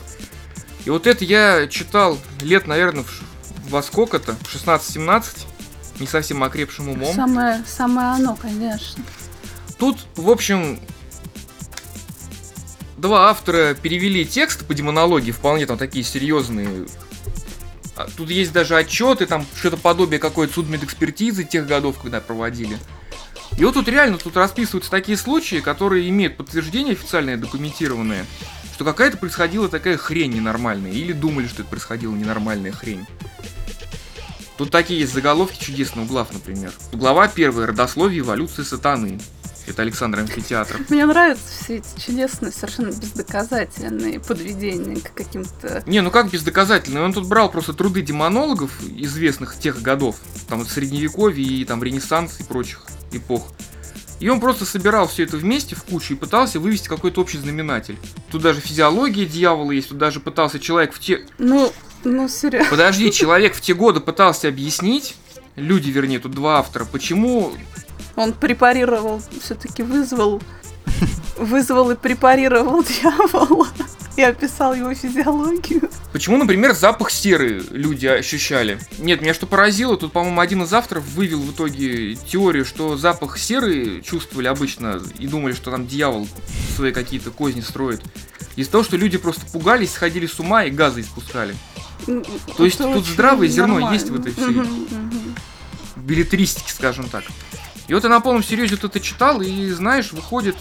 И 0.85 0.89
вот 0.89 1.07
это 1.07 1.25
я 1.25 1.67
читал 1.67 2.17
лет, 2.41 2.67
наверное, 2.67 3.03
в 3.03 3.21
во 3.69 3.81
сколько-то, 3.81 4.35
в 4.35 4.55
16-17, 4.55 5.45
не 5.99 6.07
совсем 6.07 6.43
окрепшим 6.43 6.89
умом. 6.89 7.13
Самое, 7.13 7.63
самое 7.67 8.09
оно, 8.09 8.35
конечно. 8.35 9.03
Тут, 9.77 10.05
в 10.15 10.29
общем, 10.29 10.79
два 12.97 13.29
автора 13.29 13.73
перевели 13.73 14.25
текст 14.25 14.65
по 14.65 14.73
демонологии, 14.73 15.31
вполне 15.31 15.65
там 15.65 15.77
такие 15.77 16.05
серьезные. 16.05 16.85
А 17.95 18.07
Тут 18.15 18.29
есть 18.29 18.51
даже 18.51 18.75
отчеты, 18.75 19.25
там 19.25 19.45
что-то 19.57 19.77
подобие 19.77 20.19
какой-то 20.19 20.53
судмедэкспертизы 20.53 21.43
тех 21.43 21.65
годов, 21.65 21.99
когда 22.01 22.19
проводили. 22.19 22.77
И 23.57 23.63
вот 23.63 23.75
тут 23.75 23.87
реально 23.87 24.17
тут 24.17 24.35
расписываются 24.35 24.91
такие 24.91 25.17
случаи, 25.17 25.57
которые 25.57 26.09
имеют 26.09 26.35
подтверждение 26.35 26.93
официальное, 26.93 27.37
документированное, 27.37 28.25
что 28.75 28.83
какая-то 28.83 29.15
происходила 29.15 29.69
такая 29.69 29.95
хрень 29.95 30.33
ненормальная, 30.33 30.91
или 30.91 31.13
думали, 31.13 31.47
что 31.47 31.61
это 31.61 31.69
происходила 31.69 32.13
ненормальная 32.13 32.73
хрень. 32.73 33.05
Тут 34.57 34.69
такие 34.69 34.99
есть 34.99 35.13
заголовки 35.13 35.57
чудесные 35.57 36.05
у 36.05 36.09
глав, 36.09 36.33
например. 36.33 36.73
Глава 36.91 37.29
первая. 37.29 37.67
Родословие 37.67 38.19
эволюции 38.19 38.63
сатаны. 38.63 39.19
Это 39.65 39.81
Александр 39.81 40.19
Амфитеатров. 40.19 40.89
Мне 40.89 41.05
нравятся 41.05 41.43
все 41.47 41.77
эти 41.77 41.99
чудесные, 41.99 42.51
совершенно 42.51 42.87
бездоказательные 42.87 44.19
подведения 44.19 44.99
к 45.01 45.13
каким-то... 45.13 45.81
Не, 45.87 46.01
ну 46.01 46.11
как 46.11 46.29
бездоказательно? 46.29 47.01
Он 47.01 47.13
тут 47.13 47.27
брал 47.27 47.49
просто 47.49 47.73
труды 47.73 48.01
демонологов, 48.01 48.71
известных 48.83 49.57
тех 49.57 49.81
годов, 49.81 50.17
там 50.49 50.59
вот 50.59 50.67
средневековье 50.67 51.45
и 51.45 51.65
там 51.65 51.81
Ренессанс 51.81 52.41
и 52.41 52.43
прочих 52.43 52.83
эпох. 53.11 53.51
И 54.19 54.29
он 54.29 54.39
просто 54.39 54.65
собирал 54.65 55.07
все 55.07 55.23
это 55.23 55.37
вместе 55.37 55.75
в 55.75 55.83
кучу 55.83 56.13
и 56.13 56.17
пытался 56.17 56.59
вывести 56.59 56.87
какой-то 56.87 57.21
общий 57.21 57.37
знаменатель. 57.37 57.97
Тут 58.31 58.41
даже 58.41 58.61
физиология 58.61 59.25
дьявола 59.25 59.71
есть, 59.71 59.89
тут 59.89 59.97
даже 59.97 60.19
пытался 60.19 60.59
человек 60.59 60.93
в 60.93 60.99
те... 60.99 61.25
Ну, 61.37 61.71
ну, 62.03 62.27
серьезно. 62.29 62.69
Подожди, 62.69 63.11
человек 63.13 63.55
в 63.55 63.61
те 63.61 63.73
годы 63.73 63.99
пытался 63.99 64.47
объяснить, 64.47 65.15
люди, 65.55 65.89
вернее, 65.89 66.19
тут 66.19 66.31
два 66.31 66.59
автора, 66.59 66.85
почему 66.85 67.51
Он 68.15 68.31
препарировал, 68.33 69.21
все-таки 69.41 69.83
вызвал, 69.83 70.41
вызвал 71.37 71.91
и 71.91 71.95
препарировал 71.95 72.83
дьявола. 73.01 73.67
И 74.15 74.21
описал 74.21 74.73
его 74.73 74.93
физиологию. 74.93 75.89
Почему, 76.13 76.37
например, 76.37 76.73
запах 76.73 77.11
серы 77.11 77.61
люди 77.69 78.07
ощущали? 78.07 78.79
Нет, 78.97 79.21
меня 79.21 79.33
что 79.33 79.45
поразило, 79.45 79.97
тут, 79.97 80.13
по-моему, 80.13 80.39
один 80.39 80.63
из 80.63 80.73
авторов 80.73 81.03
вывел 81.09 81.41
в 81.41 81.51
итоге 81.51 82.15
теорию, 82.15 82.63
что 82.63 82.95
запах 82.97 83.37
серы 83.37 84.01
чувствовали 84.01 84.47
обычно 84.47 85.01
и 85.19 85.27
думали, 85.27 85.53
что 85.53 85.71
там 85.71 85.85
дьявол 85.85 86.27
свои 86.75 86.93
какие-то 86.93 87.31
козни 87.31 87.61
строит. 87.61 88.01
Из-за 88.55 88.71
того, 88.71 88.83
что 88.85 88.95
люди 88.95 89.17
просто 89.17 89.45
пугались, 89.51 89.91
сходили 89.91 90.27
с 90.27 90.39
ума 90.39 90.63
и 90.63 90.71
газы 90.71 91.01
испускали. 91.01 91.55
То 92.05 92.63
есть 92.63 92.77
тут 92.77 93.05
здравое 93.05 93.47
зерно 93.47 93.75
нормально. 93.75 93.93
есть 93.95 94.09
в 94.09 94.19
этой 94.19 94.31
всей 94.31 94.45
мгм. 94.45 95.35
билетристике, 95.97 96.71
скажем 96.71 97.09
так. 97.09 97.23
И 97.87 97.93
вот 97.93 98.03
я 98.03 98.09
на 98.09 98.19
полном 98.19 98.43
серьезе 98.43 98.75
вот 98.75 98.85
это 98.85 98.99
читал, 98.99 99.41
и 99.41 99.69
знаешь, 99.71 100.11
выходит, 100.11 100.55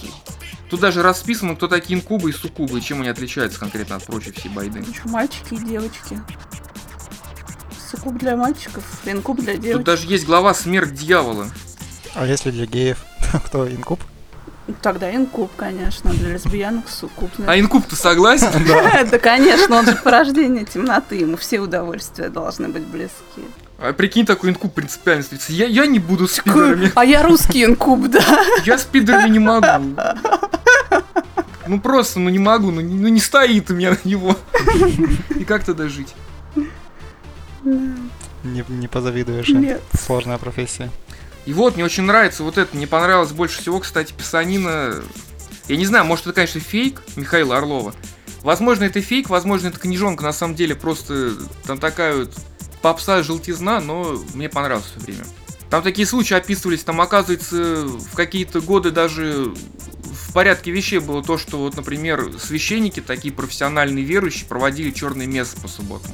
тут 0.69 0.79
даже 0.79 1.01
расписано, 1.01 1.55
кто 1.55 1.67
такие 1.67 1.99
инкубы 1.99 2.29
и 2.29 2.33
суккубы, 2.33 2.79
и 2.79 2.81
чем 2.81 3.01
они 3.01 3.09
отличаются 3.09 3.59
конкретно 3.59 3.95
от 3.97 4.05
прочей 4.05 4.31
всей 4.31 4.49
байды. 4.49 4.83
Мальчики 5.05 5.53
и 5.53 5.57
девочки. 5.57 6.19
Суккуб 7.91 8.17
для 8.17 8.35
мальчиков, 8.35 8.83
инкуб 9.05 9.39
для 9.39 9.53
Тут 9.53 9.61
девочек. 9.61 9.85
даже 9.85 10.07
есть 10.07 10.25
глава 10.25 10.53
«Смерть 10.53 10.93
дьявола». 10.93 11.47
А 12.15 12.25
если 12.25 12.51
для 12.51 12.65
геев? 12.65 13.05
Кто, 13.45 13.69
инкуб? 13.69 13.99
Тогда 14.81 15.13
инкуб, 15.13 15.51
конечно, 15.55 16.11
для 16.11 16.33
лесбиянок 16.33 16.89
суккуб. 16.89 17.29
А 17.45 17.59
инкуб 17.59 17.85
ты 17.85 17.95
согласен? 17.95 18.47
Да, 19.11 19.19
конечно, 19.19 19.77
он 19.77 19.85
же 19.85 19.95
порождение 19.95 20.65
темноты, 20.65 21.17
ему 21.17 21.37
все 21.37 21.59
удовольствия 21.59 22.29
должны 22.29 22.69
быть 22.69 22.83
близки. 22.83 23.43
А 23.77 23.91
прикинь, 23.93 24.25
такой 24.25 24.51
инкуб 24.51 24.73
принципиально 24.73 25.23
стоит. 25.23 25.41
Я, 25.49 25.65
я 25.67 25.85
не 25.85 25.99
буду 25.99 26.27
с 26.27 26.35
Такой, 26.35 26.53
пидорами. 26.53 26.91
А 26.95 27.03
я 27.05 27.23
русский 27.23 27.65
инкуб, 27.65 28.07
да. 28.07 28.21
Я 28.65 28.77
с 28.77 28.85
пидорами 28.85 29.29
не 29.29 29.39
могу. 29.39 29.67
Ну 31.67 31.79
просто, 31.81 32.19
ну 32.19 32.29
не 32.29 32.39
могу, 32.39 32.71
ну, 32.71 32.79
не- 32.81 32.93
ну 32.95 33.07
не 33.09 33.19
стоит 33.19 33.69
у 33.71 33.73
меня 33.73 33.91
на 33.91 33.97
него. 34.07 34.37
И 35.37 35.43
как 35.43 35.63
тогда 35.65 35.87
жить? 35.89 36.13
Не, 37.63 38.63
не 38.69 38.87
позавидуешь. 38.87 39.49
им. 39.49 39.61
Нет. 39.61 39.81
Сложная 39.99 40.37
профессия. 40.37 40.89
И 41.45 41.53
вот, 41.53 41.75
мне 41.75 41.83
очень 41.83 42.03
нравится 42.03 42.43
вот 42.43 42.57
это. 42.57 42.75
Мне 42.77 42.87
понравилось 42.87 43.31
больше 43.31 43.59
всего, 43.61 43.79
кстати, 43.79 44.13
писанина. 44.13 44.95
Я 45.67 45.77
не 45.77 45.85
знаю, 45.85 46.05
может 46.05 46.25
это, 46.27 46.33
конечно, 46.33 46.59
фейк 46.61 47.01
Михаила 47.15 47.57
Орлова. 47.57 47.93
Возможно, 48.41 48.83
это 48.83 49.01
фейк, 49.01 49.29
возможно, 49.29 49.67
это 49.69 49.79
книжонка 49.79 50.23
на 50.23 50.33
самом 50.33 50.55
деле 50.55 50.75
просто 50.75 51.31
там 51.65 51.79
такая 51.79 52.15
вот 52.15 52.35
попса 52.85 53.23
желтизна, 53.23 53.79
но 53.79 54.15
мне 54.35 54.47
понравилось 54.47 54.85
все 54.85 55.03
время. 55.03 55.25
Там 55.71 55.81
такие 55.81 56.05
случаи 56.05 56.35
описывались, 56.35 56.83
там 56.83 57.01
оказывается 57.01 57.87
в 57.87 58.13
какие-то 58.13 58.61
годы 58.61 58.91
даже 58.91 59.55
в 60.03 60.31
порядке 60.33 60.69
вещей 60.69 60.99
было 60.99 61.23
то, 61.23 61.39
что 61.39 61.57
вот, 61.57 61.75
например, 61.75 62.33
священники, 62.39 62.99
такие 62.99 63.33
профессиональные 63.33 64.05
верующие, 64.05 64.45
проводили 64.45 64.91
черные 64.91 65.27
мессы 65.27 65.59
по 65.59 65.67
субботам. 65.67 66.11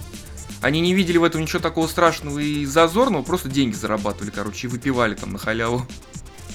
Они 0.61 0.79
не 0.79 0.93
видели 0.93 1.17
в 1.17 1.25
этом 1.25 1.41
ничего 1.41 1.59
такого 1.59 1.87
страшного 1.87 2.39
и 2.39 2.65
зазорного, 2.65 3.23
просто 3.23 3.49
деньги 3.49 3.75
зарабатывали, 3.75 4.31
короче, 4.31 4.67
и 4.67 4.69
выпивали 4.69 5.15
там 5.15 5.33
на 5.33 5.39
халяву. 5.39 5.85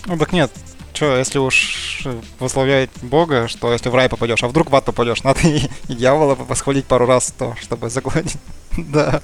Ну 0.07 0.17
так 0.17 0.33
нет. 0.33 0.51
Че, 0.95 1.19
если 1.19 1.39
уж 1.39 2.07
восславлять 2.39 2.89
Бога, 3.03 3.49
что 3.49 3.71
если 3.71 3.91
в 3.91 3.95
рай 3.95 4.09
попадешь, 4.09 4.43
а 4.43 4.49
вдруг 4.49 4.71
в 4.71 4.77
ад 4.77 4.87
попадешь, 4.87 5.23
надо 5.25 5.41
и, 5.47 5.69
и 5.89 5.95
дьявола 5.95 6.37
восхвалить 6.37 6.87
пару 6.87 7.05
раз, 7.05 7.35
то, 7.37 7.55
чтобы 7.61 7.91
загладить. 7.91 8.39
Да. 8.79 9.23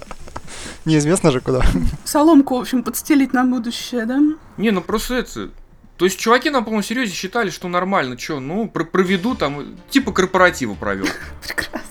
Неизвестно 0.85 1.31
же 1.31 1.41
куда. 1.41 1.65
Соломку, 2.05 2.57
в 2.57 2.61
общем, 2.61 2.83
подстелить 2.83 3.33
на 3.33 3.45
будущее, 3.45 4.07
да? 4.07 4.21
Не, 4.57 4.71
ну 4.71 4.81
просто 4.81 5.15
это... 5.17 5.51
То 5.97 6.07
есть 6.07 6.19
чуваки 6.19 6.51
на 6.51 6.63
полном 6.63 6.83
серьезе 6.83 7.13
считали, 7.15 7.51
что 7.51 7.69
нормально, 7.69 8.19
что, 8.19 8.41
ну, 8.41 8.69
про- 8.69 8.85
проведу 8.85 9.35
там, 9.37 9.77
типа 9.91 10.11
корпоратива 10.13 10.75
провел. 10.75 11.07
Прекрасно. 11.47 11.89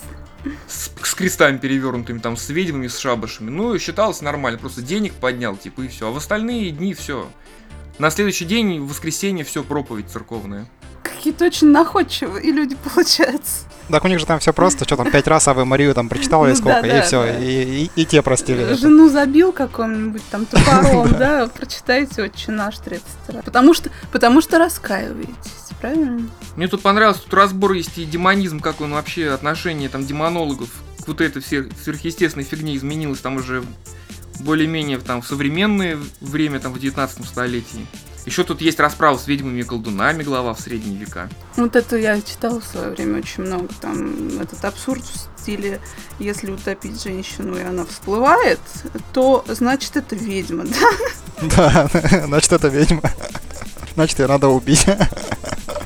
С, 0.68 0.92
с 1.02 1.14
крестами 1.14 1.58
перевернутыми, 1.58 2.20
там, 2.20 2.36
с 2.36 2.50
ведьмами, 2.50 2.88
с 2.88 2.98
шабашами. 2.98 3.50
Ну, 3.50 3.74
и 3.76 3.80
считалось 3.80 4.22
нормально, 4.22 4.60
просто 4.60 4.82
денег 4.82 5.14
поднял, 5.14 5.56
типа, 5.56 5.82
и 5.82 5.88
все. 5.88 6.08
А 6.08 6.12
в 6.12 6.18
остальные 6.18 6.72
дни 6.72 6.94
все. 6.94 7.30
На 8.00 8.10
следующий 8.10 8.46
день, 8.46 8.82
в 8.82 8.88
воскресенье, 8.90 9.46
все, 9.46 9.64
проповедь 9.64 10.10
церковная. 10.10 10.66
Какие-то 11.04 11.46
очень 11.46 11.68
находчивые 11.68 12.52
люди, 12.52 12.76
получается. 12.84 13.66
Так 13.92 14.06
у 14.06 14.08
них 14.08 14.20
же 14.20 14.26
там 14.26 14.40
все 14.40 14.54
просто, 14.54 14.86
что 14.86 14.96
там, 14.96 15.12
пять 15.12 15.28
раз 15.28 15.48
Авы 15.48 15.66
Марию 15.66 15.94
там 15.94 16.10
прочитал 16.10 16.46
или 16.46 16.52
Ну 16.52 16.58
сколько, 16.58 16.86
и 16.86 17.02
все, 17.02 17.90
и, 17.96 18.06
те 18.06 18.22
простили. 18.22 18.74
Жену 18.74 19.10
забил 19.10 19.52
каком-нибудь 19.52 20.24
там 20.32 20.46
топором, 20.46 21.12
да, 21.20 21.48
прочитайте 21.48 22.24
«Отче 22.24 22.52
наш» 22.52 22.78
30 22.80 23.06
раз. 23.28 23.46
Потому 23.46 23.74
что, 23.74 23.90
потому 24.12 24.42
что 24.42 24.58
раскаиваетесь, 24.58 25.36
правильно? 25.80 26.28
Мне 26.56 26.68
тут 26.68 26.82
понравился, 26.82 27.22
тут 27.24 27.34
разбор 27.34 27.74
есть 27.74 27.98
и 27.98 28.06
демонизм, 28.06 28.60
как 28.60 28.82
он 28.82 28.94
вообще, 28.94 29.30
отношение 29.30 29.90
там 29.90 30.06
демонологов 30.06 30.70
к 31.04 31.08
вот 31.08 31.22
этой 31.22 31.42
всех 31.42 31.68
сверхъестественной 31.82 32.46
фигне 32.46 32.76
изменилось 32.76 33.20
там 33.20 33.38
уже 33.38 33.64
более-менее 34.40 35.00
там 35.00 35.22
в 35.22 35.28
современное 35.28 35.98
время, 36.20 36.60
там 36.60 36.74
в 36.74 36.80
19 36.80 37.26
столетии. 37.26 37.86
Еще 38.26 38.44
тут 38.44 38.62
есть 38.62 38.80
расправа 38.80 39.18
с 39.18 39.26
ведьмами 39.28 39.62
и 39.62 39.64
колдунами, 39.64 40.22
глава 40.24 40.54
в 40.54 40.60
средние 40.60 40.98
века. 40.98 41.28
Вот 41.56 41.76
это 41.76 41.98
я 41.98 42.22
читала 42.22 42.62
в 42.62 42.66
свое 42.66 42.90
время 42.92 43.20
очень 43.20 43.44
много. 43.44 43.68
Там 43.82 44.40
этот 44.40 44.64
абсурд 44.64 45.04
в 45.04 45.42
стиле, 45.42 45.80
если 46.20 46.52
утопить 46.52 47.02
женщину 47.02 47.58
и 47.58 47.64
она 47.64 47.84
всплывает, 47.86 48.60
то 49.14 49.44
значит 49.48 49.98
это 49.98 50.16
ведьма, 50.16 50.66
да? 51.42 51.88
Да, 51.90 51.90
значит 52.28 52.52
это 52.54 52.68
ведьма. 52.68 53.02
Значит 53.96 54.20
ее 54.20 54.28
надо 54.28 54.48
убить. 54.48 54.86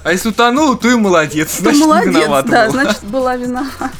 А 0.04 0.12
если 0.12 0.30
утонул, 0.30 0.76
то 0.78 0.88
и 0.88 0.94
молодец, 0.96 1.56
То 1.56 1.64
значит 1.64 1.80
не 1.82 1.88
молодец, 1.88 2.16
виновата 2.16 2.50
да, 2.50 2.70
была. 2.70 2.84
значит 2.84 3.04
была 3.06 3.36
виновата. 3.36 3.92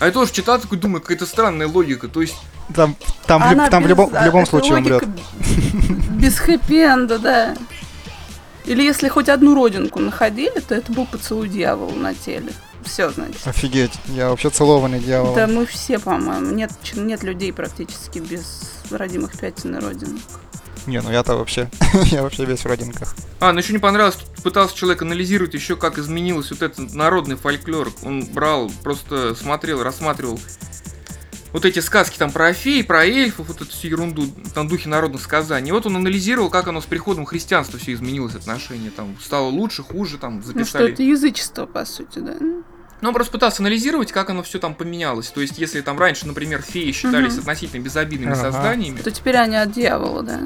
А 0.00 0.06
я 0.06 0.10
тоже 0.10 0.32
читал, 0.32 0.58
такой 0.58 0.76
думаю, 0.78 1.00
какая-то 1.00 1.24
странная 1.24 1.68
логика. 1.68 2.08
То 2.08 2.20
есть, 2.22 2.34
Там, 2.74 2.96
там, 3.26 3.40
в, 3.40 3.70
там 3.70 3.82
в 3.82 3.86
без- 3.86 3.90
любом, 3.90 4.10
в 4.10 4.14
а, 4.16 4.24
любом 4.26 4.42
это 4.42 4.50
случае 4.50 4.78
умрет. 4.78 5.04
Без 6.18 6.36
хэппи-энда, 6.40 7.18
да. 7.20 7.54
Или 8.64 8.82
если 8.82 9.08
хоть 9.08 9.28
одну 9.28 9.54
родинку 9.54 10.00
находили, 10.00 10.60
то 10.60 10.74
это 10.74 10.92
был 10.92 11.06
поцелуй 11.06 11.48
дьявола 11.48 11.94
на 11.94 12.14
теле. 12.14 12.52
Все, 12.82 13.10
значит. 13.10 13.46
Офигеть, 13.46 13.92
я 14.08 14.28
вообще 14.30 14.50
целованный 14.50 15.00
дьявол. 15.00 15.34
Да 15.34 15.46
мы 15.46 15.66
все, 15.66 15.98
по-моему. 15.98 16.50
Нет, 16.50 16.70
нет 16.94 17.22
людей 17.22 17.52
практически 17.52 18.18
без 18.18 18.82
родимых 18.90 19.38
пятен 19.38 19.76
и 19.76 19.80
родинок. 19.80 20.20
Не, 20.86 21.00
ну 21.00 21.10
я-то 21.10 21.36
вообще, 21.36 21.70
я 22.04 22.22
вообще 22.22 22.44
весь 22.44 22.60
в 22.60 22.66
родинках. 22.66 23.14
А, 23.40 23.52
ну 23.52 23.58
еще 23.58 23.72
не 23.72 23.78
понравилось, 23.78 24.16
тут 24.16 24.42
пытался 24.42 24.76
человек 24.76 25.00
анализировать 25.00 25.54
еще, 25.54 25.76
как 25.76 25.98
изменилось 25.98 26.50
вот 26.50 26.60
этот 26.60 26.92
народный 26.92 27.36
фольклор. 27.36 27.90
Он 28.02 28.24
брал, 28.26 28.70
просто 28.82 29.34
смотрел, 29.34 29.82
рассматривал 29.82 30.38
вот 31.54 31.64
эти 31.64 31.78
сказки 31.78 32.18
там 32.18 32.32
про 32.32 32.52
фей, 32.52 32.82
про 32.82 33.06
эльфов, 33.06 33.46
вот 33.46 33.60
эту 33.60 33.70
всю 33.70 33.86
ерунду, 33.86 34.26
там 34.54 34.66
духе 34.66 34.88
народных 34.88 35.22
сказаний. 35.22 35.68
И 35.68 35.72
вот 35.72 35.86
он 35.86 35.96
анализировал, 35.96 36.50
как 36.50 36.66
оно 36.66 36.80
с 36.80 36.84
приходом 36.84 37.24
христианства 37.24 37.78
все 37.78 37.92
изменилось 37.92 38.34
отношение, 38.34 38.90
там 38.90 39.16
стало 39.22 39.46
лучше, 39.46 39.84
хуже, 39.84 40.18
там 40.18 40.38
Ну 40.38 40.42
что, 40.42 40.52
записали. 40.52 40.92
это 40.92 41.04
язычество, 41.04 41.66
по 41.66 41.84
сути, 41.84 42.18
да? 42.18 42.36
Ну, 43.04 43.08
он 43.10 43.14
просто 43.14 43.32
пытался 43.32 43.60
анализировать, 43.60 44.12
как 44.12 44.30
оно 44.30 44.42
все 44.42 44.58
там 44.58 44.74
поменялось. 44.74 45.28
То 45.28 45.42
есть, 45.42 45.58
если 45.58 45.82
там 45.82 45.98
раньше, 45.98 46.26
например, 46.26 46.62
феи 46.62 46.90
считались 46.90 47.32
Мгм. 47.32 47.40
относительно 47.40 47.82
безобидными 47.82 48.32
Ага. 48.32 48.50
созданиями, 48.50 48.96
То 49.02 49.10
теперь 49.10 49.36
они 49.36 49.56
от 49.56 49.72
дьявола, 49.72 50.22
да? 50.22 50.40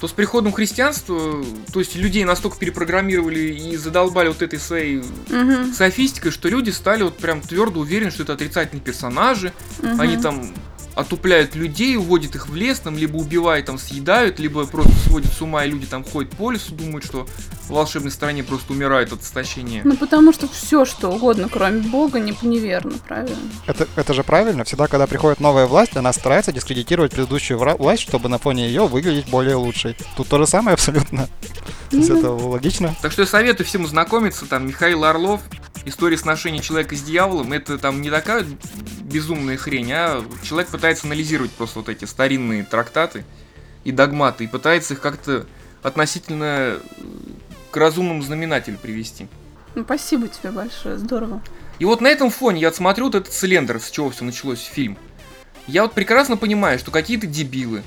то 0.00 0.08
с 0.08 0.10
приходом 0.10 0.50
христианства, 0.52 1.44
то 1.72 1.78
есть 1.78 1.94
людей 1.94 2.24
настолько 2.24 2.58
перепрограммировали 2.58 3.38
и 3.54 3.76
задолбали 3.76 4.26
вот 4.26 4.42
этой 4.42 4.58
своей 4.58 4.98
Угу. 4.98 5.72
софистикой, 5.72 6.32
что 6.32 6.48
люди 6.48 6.70
стали 6.70 7.04
вот 7.04 7.18
прям 7.18 7.40
твердо 7.40 7.78
уверены, 7.78 8.10
что 8.10 8.24
это 8.24 8.32
отрицательные 8.32 8.82
персонажи, 8.82 9.52
они 9.80 10.16
там 10.16 10.52
отупляют 10.94 11.54
людей, 11.54 11.96
уводят 11.96 12.34
их 12.34 12.48
в 12.48 12.54
лес, 12.54 12.80
там, 12.80 12.96
либо 12.96 13.16
убивают, 13.16 13.66
там, 13.66 13.78
съедают, 13.78 14.38
либо 14.38 14.66
просто 14.66 14.92
сводят 15.06 15.32
с 15.32 15.40
ума, 15.40 15.64
и 15.64 15.70
люди 15.70 15.86
там 15.86 16.04
ходят 16.04 16.30
по 16.32 16.50
лесу, 16.50 16.74
думают, 16.74 17.04
что 17.04 17.26
в 17.62 17.70
волшебной 17.70 18.10
стране 18.10 18.42
просто 18.42 18.72
умирают 18.72 19.12
от 19.12 19.22
истощения. 19.22 19.82
Ну, 19.84 19.96
потому 19.96 20.32
что 20.32 20.48
все, 20.48 20.84
что 20.84 21.10
угодно, 21.10 21.48
кроме 21.50 21.80
Бога, 21.80 22.20
не, 22.20 22.36
неверно, 22.42 22.92
правильно? 23.06 23.36
Это, 23.66 23.88
это 23.96 24.14
же 24.14 24.22
правильно. 24.22 24.64
Всегда, 24.64 24.86
когда 24.86 25.06
приходит 25.06 25.40
новая 25.40 25.66
власть, 25.66 25.96
она 25.96 26.12
старается 26.12 26.52
дискредитировать 26.52 27.12
предыдущую 27.12 27.58
власть, 27.58 28.02
чтобы 28.02 28.28
на 28.28 28.38
фоне 28.38 28.66
ее 28.66 28.86
выглядеть 28.86 29.28
более 29.28 29.56
лучшей. 29.56 29.96
Тут 30.16 30.28
то 30.28 30.38
же 30.38 30.46
самое 30.46 30.74
абсолютно. 30.74 31.28
То 31.90 31.96
есть 31.96 32.10
это 32.10 32.30
логично. 32.30 32.94
Так 33.02 33.12
что 33.12 33.22
я 33.22 33.28
советую 33.28 33.66
всем 33.66 33.84
ознакомиться, 33.84 34.46
там, 34.46 34.66
Михаил 34.66 35.04
Орлов, 35.04 35.42
История 35.84 36.16
сношения 36.16 36.60
человека 36.60 36.94
с 36.94 37.02
дьяволом, 37.02 37.52
это 37.52 37.76
там 37.76 38.02
не 38.02 38.10
такая 38.10 38.46
безумная 39.00 39.56
хрень, 39.56 39.90
а 39.92 40.24
человек 40.42 40.68
пытается 40.82 41.06
анализировать 41.06 41.52
просто 41.52 41.78
вот 41.78 41.88
эти 41.88 42.06
старинные 42.06 42.64
трактаты 42.64 43.24
и 43.84 43.92
догматы, 43.92 44.42
и 44.42 44.46
пытается 44.48 44.94
их 44.94 45.00
как-то 45.00 45.46
относительно 45.80 46.44
э, 46.44 46.80
к 47.70 47.76
разумному 47.76 48.20
знаменателю 48.20 48.78
привести. 48.78 49.28
Ну, 49.76 49.84
спасибо 49.84 50.26
тебе 50.26 50.50
большое, 50.50 50.98
здорово. 50.98 51.40
И 51.78 51.84
вот 51.84 52.00
на 52.00 52.08
этом 52.08 52.30
фоне 52.30 52.62
я 52.62 52.72
смотрю 52.72 53.04
вот 53.04 53.14
этот 53.14 53.32
Слендер, 53.32 53.78
с 53.78 53.92
чего 53.92 54.10
все 54.10 54.24
началось 54.24 54.60
фильм. 54.60 54.98
Я 55.68 55.82
вот 55.82 55.92
прекрасно 55.92 56.36
понимаю, 56.36 56.80
что 56.80 56.90
какие-то 56.90 57.28
дебилы 57.28 57.84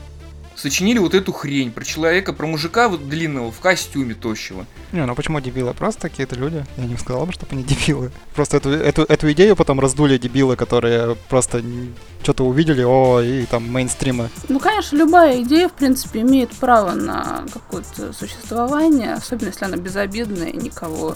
сочинили 0.65 0.97
вот 0.97 1.13
эту 1.13 1.31
хрень 1.31 1.71
про 1.71 1.85
человека, 1.85 2.33
про 2.33 2.47
мужика 2.47 2.89
вот 2.89 3.07
длинного 3.07 3.51
в 3.51 3.59
костюме 3.59 4.15
тощего. 4.15 4.65
Не, 4.93 5.05
ну 5.05 5.13
почему 5.13 5.39
дебилы? 5.39 5.75
Просто 5.75 6.09
какие-то 6.09 6.35
люди. 6.35 6.65
Я 6.77 6.85
не 6.85 6.97
сказал 6.97 7.27
бы, 7.27 7.33
что 7.33 7.45
они 7.51 7.63
дебилы. 7.63 8.11
Просто 8.33 8.57
эту, 8.57 8.71
эту, 8.71 9.03
эту 9.03 9.31
идею 9.33 9.55
потом 9.55 9.79
раздули 9.79 10.17
дебилы, 10.17 10.55
которые 10.55 11.15
просто 11.29 11.61
что-то 12.23 12.45
увидели, 12.45 12.83
о, 12.83 13.21
и 13.21 13.45
там 13.45 13.71
мейнстримы. 13.71 14.29
Ну, 14.49 14.59
конечно, 14.59 14.97
любая 14.97 15.43
идея, 15.43 15.69
в 15.69 15.73
принципе, 15.73 16.21
имеет 16.21 16.49
право 16.49 16.93
на 16.93 17.45
какое-то 17.53 18.11
существование, 18.13 19.13
особенно 19.13 19.49
если 19.49 19.65
она 19.65 19.77
безобидная 19.77 20.47
и 20.47 20.57
никого 20.57 21.15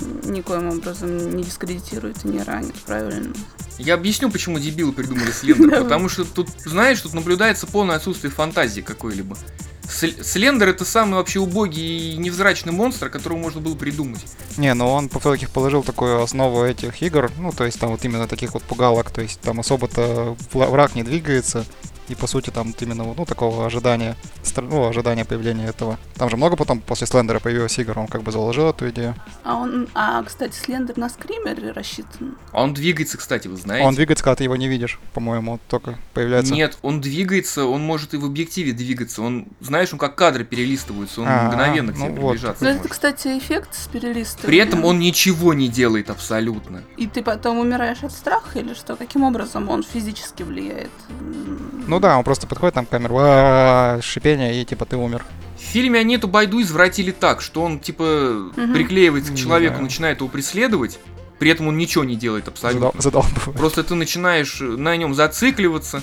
никоим 0.00 0.68
образом 0.68 1.36
не 1.36 1.44
дискредитирует 1.44 2.24
и 2.24 2.28
не 2.28 2.42
ранит, 2.42 2.74
правильно? 2.86 3.32
Я 3.78 3.94
объясню, 3.94 4.30
почему 4.30 4.58
дебилы 4.58 4.92
придумали 4.92 5.30
Слендер. 5.30 5.82
Потому 5.82 6.08
что 6.08 6.24
тут, 6.24 6.48
знаешь, 6.64 7.00
тут 7.00 7.14
наблюдается 7.14 7.66
полное 7.66 7.96
отсутствие 7.96 8.30
фантазии 8.30 8.80
какой-либо. 8.80 9.36
Сл- 9.82 10.22
Слендер 10.22 10.68
это 10.68 10.84
самый 10.84 11.16
вообще 11.16 11.40
убогий 11.40 12.12
и 12.12 12.16
невзрачный 12.16 12.72
монстр, 12.72 13.10
которого 13.10 13.36
можно 13.38 13.60
было 13.60 13.74
придумать. 13.74 14.24
Не, 14.56 14.72
ну 14.74 14.88
он 14.88 15.08
по-факту 15.08 15.46
положил 15.52 15.82
такую 15.82 16.22
основу 16.22 16.64
этих 16.64 17.02
игр, 17.02 17.30
ну, 17.38 17.52
то 17.52 17.64
есть 17.64 17.78
там 17.78 17.90
вот 17.90 18.04
именно 18.04 18.26
таких 18.26 18.54
вот 18.54 18.62
пугалок, 18.62 19.10
то 19.10 19.20
есть 19.20 19.40
там 19.40 19.60
особо-то 19.60 20.36
враг 20.52 20.94
не 20.94 21.02
двигается, 21.02 21.66
и 22.08 22.14
по 22.14 22.26
сути 22.26 22.50
там 22.50 22.68
вот 22.68 22.82
именно, 22.82 23.04
ну, 23.04 23.24
такого 23.24 23.66
ожидания, 23.66 24.16
стр- 24.42 24.66
ну, 24.68 24.86
ожидания 24.88 25.24
появления 25.24 25.66
этого. 25.66 25.98
Там 26.16 26.28
же 26.30 26.36
много 26.36 26.56
потом 26.56 26.80
после 26.80 27.06
Слендера 27.06 27.40
появилось 27.40 27.78
игр, 27.78 27.98
он 27.98 28.06
как 28.06 28.22
бы 28.22 28.32
заложил 28.32 28.68
эту 28.70 28.88
идею. 28.90 29.14
А 29.42 29.56
он, 29.56 29.88
а, 29.94 30.22
кстати, 30.22 30.54
Слендер 30.54 30.96
на 30.98 31.08
скримере 31.08 31.70
рассчитан. 31.72 32.36
А 32.52 32.62
он 32.62 32.74
двигается, 32.74 33.16
кстати, 33.18 33.48
вы 33.48 33.56
знаете. 33.56 33.86
Он 33.86 33.94
двигается, 33.94 34.24
когда 34.24 34.36
ты 34.36 34.44
его 34.44 34.56
не 34.56 34.68
видишь, 34.68 34.98
по-моему, 35.14 35.60
только 35.68 35.98
появляется. 36.12 36.52
Нет, 36.54 36.78
он 36.82 37.00
двигается, 37.00 37.64
он 37.64 37.82
может 37.82 38.14
и 38.14 38.16
в 38.16 38.24
объективе 38.24 38.72
двигаться. 38.72 39.22
Он, 39.22 39.46
знаешь, 39.60 39.92
он 39.92 39.98
как 39.98 40.14
кадры 40.16 40.44
перелистываются, 40.44 41.22
он 41.22 41.28
А, 41.28 41.48
мгновенно 41.48 41.92
к 41.92 41.96
ну 41.96 42.06
тебе 42.06 42.20
вот. 42.20 42.32
приближаться 42.32 42.64
Ну, 42.64 42.70
это, 42.70 42.88
кстати, 42.88 43.38
эффект 43.38 43.74
с 43.74 43.86
перелистом. 43.88 44.46
При 44.46 44.58
этом 44.58 44.84
он 44.84 44.98
ничего 44.98 45.54
не 45.54 45.68
делает 45.68 46.10
абсолютно. 46.10 46.82
И 46.96 47.06
ты 47.06 47.22
потом 47.22 47.58
умираешь 47.58 48.02
от 48.02 48.12
страха 48.12 48.58
или 48.58 48.74
что? 48.74 48.96
Каким 48.96 49.22
образом 49.24 49.68
он 49.68 49.82
физически 49.82 50.42
влияет? 50.42 50.90
М, 51.08 51.84
Ну 51.94 52.00
да, 52.00 52.18
он 52.18 52.24
просто 52.24 52.48
подходит, 52.48 52.74
там 52.74 52.86
камера, 52.86 53.12
«Ва-а-а», 53.12 54.02
шипение, 54.02 54.60
и 54.60 54.64
типа 54.64 54.84
ты 54.84 54.96
умер. 54.96 55.24
В 55.56 55.60
фильме 55.62 56.00
они 56.00 56.16
эту 56.16 56.26
байду 56.26 56.60
извратили 56.60 57.12
так, 57.12 57.40
что 57.40 57.62
он, 57.62 57.78
типа, 57.78 58.50
Мгм. 58.56 58.74
приклеивается 58.74 59.32
к 59.32 59.36
человеку, 59.36 59.80
начинает 59.80 60.18
его 60.18 60.28
преследовать, 60.28 60.98
при 61.38 61.52
этом 61.52 61.68
он 61.68 61.76
ничего 61.76 62.02
не 62.02 62.16
делает 62.16 62.48
абсолютно. 62.48 62.90
Задал, 63.00 63.22
задалбывает. 63.22 63.56
Просто 63.56 63.84
ты 63.84 63.94
начинаешь 63.94 64.56
на 64.60 64.96
нем 64.96 65.14
зацикливаться, 65.14 66.02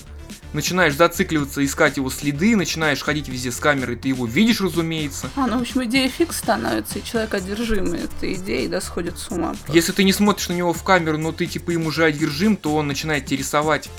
начинаешь 0.53 0.95
зацикливаться, 0.95 1.63
искать 1.63 1.97
его 1.97 2.09
следы, 2.09 2.55
начинаешь 2.55 3.01
ходить 3.01 3.27
везде 3.27 3.51
с 3.51 3.57
камерой, 3.57 3.95
ты 3.95 4.09
его 4.09 4.25
видишь, 4.25 4.61
разумеется. 4.61 5.29
А, 5.35 5.47
ну, 5.47 5.59
в 5.59 5.61
общем, 5.61 5.83
идея 5.85 6.09
фикс 6.09 6.37
становится, 6.37 6.99
и 6.99 7.03
человек 7.03 7.33
одержимый 7.33 8.01
этой 8.01 8.33
идеей, 8.33 8.67
да, 8.67 8.81
сходит 8.81 9.17
с 9.17 9.29
ума. 9.29 9.49
просто. 9.49 9.71
Если 9.71 9.91
ты 9.91 10.03
не 10.03 10.13
смотришь 10.13 10.49
на 10.49 10.53
него 10.53 10.73
в 10.73 10.83
камеру, 10.83 11.17
но 11.17 11.31
ты 11.31 11.45
типа 11.45 11.71
им 11.71 11.85
уже 11.85 12.05
одержим, 12.05 12.57
то 12.57 12.75
он 12.75 12.87
начинает 12.87 13.25
тебе 13.25 13.37
рисовать 13.37 13.89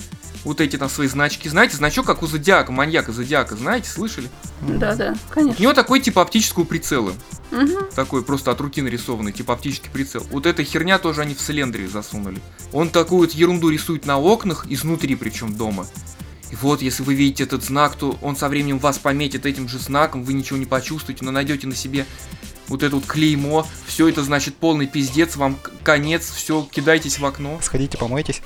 вот 0.45 0.61
эти 0.61 0.77
там 0.77 0.89
свои 0.89 1.07
значки. 1.09 1.49
Знаете, 1.49 1.77
значок 1.77 2.07
как 2.07 2.23
у 2.23 2.27
Зодиака, 2.27 2.73
маньяка 2.73 3.13
Зодиака, 3.13 3.55
знаете, 3.55 3.89
слышали? 3.89 4.29
Да-да, 4.61 5.15
У 5.31 5.33
конечно. 5.33 5.63
него 5.63 5.73
такой 5.73 6.01
типа 6.01 6.23
оптического 6.23 6.65
прицела. 6.65 7.13
Мгм. 7.51 7.87
Такой 7.95 8.23
просто 8.25 8.51
от 8.51 8.61
руки 8.61 8.81
нарисованный, 8.83 9.33
типа 9.33 9.55
оптический 9.55 9.91
прицел. 9.91 10.27
Вот 10.31 10.47
эта 10.47 10.65
херня 10.65 10.99
тоже 10.99 11.21
они 11.21 11.35
в 11.35 11.41
Слендере 11.41 11.87
засунули. 11.87 12.41
Он 12.73 12.89
такую 12.89 13.21
вот 13.21 13.33
ерунду 13.33 13.69
рисует 13.69 14.07
на 14.07 14.19
окнах, 14.19 14.67
изнутри 14.69 15.15
причем 15.17 15.55
дома. 15.55 15.87
И 16.53 16.55
вот, 16.55 16.83
если 16.83 17.03
вы 17.03 17.15
видите 17.15 17.45
этот 17.45 17.65
знак, 17.65 17.97
то 17.97 18.19
он 18.21 18.37
со 18.37 18.51
временем 18.51 18.79
вас 18.79 18.99
пометит 18.99 19.47
этим 19.47 19.69
же 19.69 19.79
знаком, 19.79 20.23
вы 20.23 20.35
ничего 20.35 20.59
не 20.59 20.67
почувствуете, 20.67 21.25
но 21.25 21.31
найдете 21.31 21.67
на 21.67 21.75
себе 21.75 22.05
вот 22.69 22.83
это 22.83 22.95
вот 22.95 23.07
клеймо, 23.07 23.67
все 23.87 24.07
это 24.07 24.23
значит 24.23 24.55
полный 24.57 24.87
пиздец, 24.87 25.37
вам 25.37 25.59
конец, 25.83 26.31
все, 26.31 26.69
кидайтесь 26.71 27.19
в 27.19 27.25
окно. 27.25 27.59
Сходите, 27.63 27.97
помойтесь. 27.97 28.43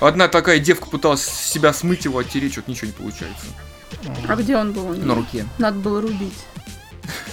Одна 0.00 0.28
такая 0.28 0.58
девка 0.58 0.86
пыталась 0.86 1.22
себя 1.22 1.74
смыть 1.74 2.06
его, 2.06 2.18
оттереть, 2.18 2.52
что-то 2.52 2.70
ничего 2.70 2.86
не 2.86 2.92
получается. 2.94 3.46
А 4.26 4.34
где 4.34 4.56
он 4.56 4.72
был? 4.72 4.88
На 4.96 5.14
руке. 5.14 5.46
Надо 5.58 5.78
было 5.78 6.00
рубить. 6.00 6.34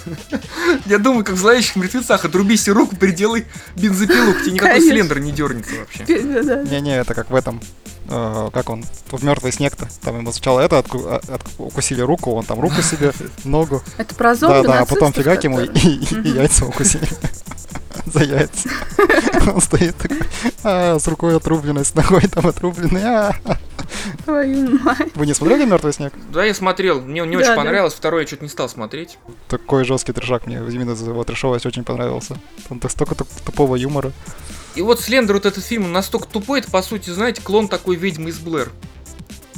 Я 0.85 0.97
думаю, 0.97 1.23
как 1.23 1.35
в 1.35 1.39
зловещих 1.39 1.77
мертвецах, 1.77 2.25
отруби 2.25 2.57
себе 2.57 2.73
руку, 2.73 2.97
переделай 2.97 3.45
бензопилу, 3.77 4.33
к 4.33 4.41
тебе 4.41 4.51
никакой 4.53 4.73
Конечно. 4.73 4.91
слендер 4.91 5.19
не 5.19 5.31
дернется 5.31 5.75
вообще. 5.79 6.03
Не-не, 6.05 6.97
это 6.97 7.13
как 7.13 7.29
в 7.31 7.35
этом, 7.35 7.61
э, 8.09 8.49
как 8.53 8.69
он, 8.69 8.83
в 9.11 9.23
мертвый 9.23 9.51
снег-то. 9.51 9.87
Там 10.03 10.17
ему 10.17 10.31
сначала 10.31 10.59
это 10.59 10.77
отку- 10.79 11.05
а- 11.07 11.21
от- 11.33 11.43
укусили 11.57 12.01
руку, 12.01 12.31
он 12.33 12.45
там 12.45 12.59
руку 12.59 12.81
себе, 12.81 13.11
ногу. 13.43 13.81
Это 13.97 14.15
про 14.15 14.35
зомби 14.35 14.67
Да-да, 14.67 14.79
а 14.81 14.85
потом 14.85 15.09
нацистов, 15.09 15.23
фигак 15.23 15.43
ему 15.43 15.59
и, 15.61 15.67
и- 15.67 16.29
яйца 16.37 16.65
укусили. 16.65 17.07
За 18.13 18.23
яйца. 18.23 18.69
Он 19.53 19.61
стоит 19.61 19.95
такой, 19.97 20.19
«А, 20.63 20.97
с 20.99 21.07
рукой 21.07 21.35
отрубленной, 21.37 21.85
с 21.85 21.93
ногой 21.95 22.21
там 22.21 22.47
отрубленной. 22.47 23.03
а». 23.03 23.35
Твою 24.25 24.79
мать. 24.79 25.09
Вы 25.15 25.25
не 25.25 25.33
смотрели 25.33 25.65
«Мертвый 25.65 25.93
снег»? 25.93 26.13
Да, 26.31 26.43
я 26.43 26.53
смотрел, 26.53 27.01
мне 27.01 27.21
не 27.25 27.33
Да, 27.35 27.39
очень 27.39 27.49
да. 27.49 27.55
понравилось, 27.55 27.93
второй 27.93 28.21
я 28.21 28.27
что-то 28.27 28.43
не 28.43 28.49
стал 28.49 28.69
смотреть. 28.69 29.17
Такой 29.47 29.85
жесткий 29.85 30.11
трешак 30.13 30.45
мне 30.47 30.57
именно 30.57 30.95
за 30.95 31.09
его 31.09 31.23
трешовость 31.23 31.65
очень 31.65 31.83
понравился. 31.83 32.37
Там 32.69 32.79
так 32.79 32.91
столько 32.91 33.15
туп- 33.15 33.29
тупого 33.45 33.75
юмора. 33.75 34.11
И 34.75 34.81
вот 34.81 34.99
Слендер, 35.01 35.35
вот 35.35 35.45
этот 35.45 35.63
фильм, 35.63 35.85
он 35.85 35.91
настолько 35.93 36.27
тупой, 36.27 36.59
это, 36.59 36.71
по 36.71 36.81
сути, 36.81 37.09
знаете, 37.11 37.41
клон 37.41 37.67
такой 37.67 37.95
ведьмы 37.95 38.29
из 38.31 38.39
Блэр. 38.39 38.71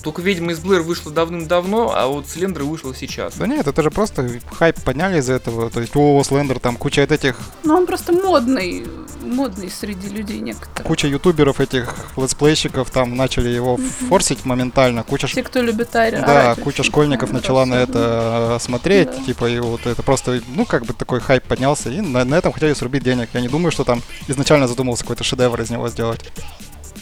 Только 0.06 0.22
ведьма 0.22 0.52
из 0.52 0.60
Блэр 0.60 0.84
вышла 0.84 1.12
давным-давно, 1.12 1.92
а 1.96 2.06
вот 2.06 2.28
Слендер 2.30 2.62
вышел 2.64 2.94
сейчас. 2.94 3.34
Да 3.38 3.48
нет, 3.48 3.66
это 3.66 3.82
же 3.82 3.90
просто 3.90 4.30
хайп 4.54 4.80
подняли 4.84 5.18
из-за 5.18 5.34
этого. 5.34 5.72
То 5.72 5.82
есть, 5.82 5.96
о, 5.96 6.22
Слендер, 6.24 6.60
там 6.60 6.76
куча 6.78 7.02
вот 7.02 7.12
этих, 7.12 7.36
Ну, 7.64 7.76
он 7.76 7.88
просто 7.88 8.14
модный. 8.14 8.86
Модный 9.24 9.72
среди 9.72 10.08
людей 10.10 10.40
некоторых. 10.42 10.86
куча 10.86 11.08
ютуберов 11.08 11.60
этих 11.60 11.96
летсплейщиков 12.16 12.92
там 12.92 13.16
начали 13.18 13.50
его 13.50 13.78
форсить 14.08 14.46
моментально. 14.46 15.02
Куча 15.02 15.28
Те, 15.28 15.42
кто 15.42 15.64
любит 15.64 15.96
Ари. 15.96 16.18
Да, 16.18 16.52
орать 16.52 16.60
куча 16.64 16.84
школьников 16.84 17.32
начала 17.34 17.66
на 17.66 17.74
это 17.74 18.60
смотреть, 18.62 19.10
Да. 19.10 19.24
типа, 19.24 19.50
и 19.50 19.58
вот 19.58 19.88
это 19.88 20.04
просто, 20.04 20.40
ну, 20.56 20.66
как 20.66 20.86
бы 20.86 20.94
такой 20.94 21.20
хайп 21.20 21.44
поднялся, 21.46 21.90
и 21.90 22.02
на, 22.02 22.24
на 22.24 22.36
этом 22.36 22.52
хотели 22.52 22.74
срубить 22.76 23.04
денег. 23.04 23.30
Я 23.34 23.42
не 23.42 23.48
думаю, 23.48 23.72
что 23.72 23.84
там 23.84 24.04
изначально 24.28 24.68
задумался 24.68 25.02
какой-то 25.02 25.24
шедевр 25.24 25.60
из 25.60 25.72
него 25.72 25.90
сделать. 25.90 26.22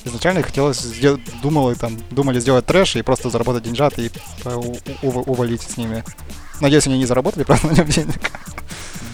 Изначально 0.05 0.43
хотелось 0.43 0.79
сделать, 0.79 1.21
думали 1.41 1.75
там, 1.75 1.97
думали 2.11 2.39
сделать 2.39 2.65
трэш 2.65 2.95
и 2.97 3.01
просто 3.01 3.29
заработать 3.29 3.63
деньжат 3.63 3.97
и 3.99 4.11
увалить 5.01 5.61
с 5.61 5.77
ними. 5.77 6.03
Надеюсь, 6.59 6.87
они 6.87 6.97
не 6.97 7.05
заработали, 7.05 7.43
правда, 7.45 7.67
на 7.67 7.71
нем 7.73 7.87
денег. 7.87 8.19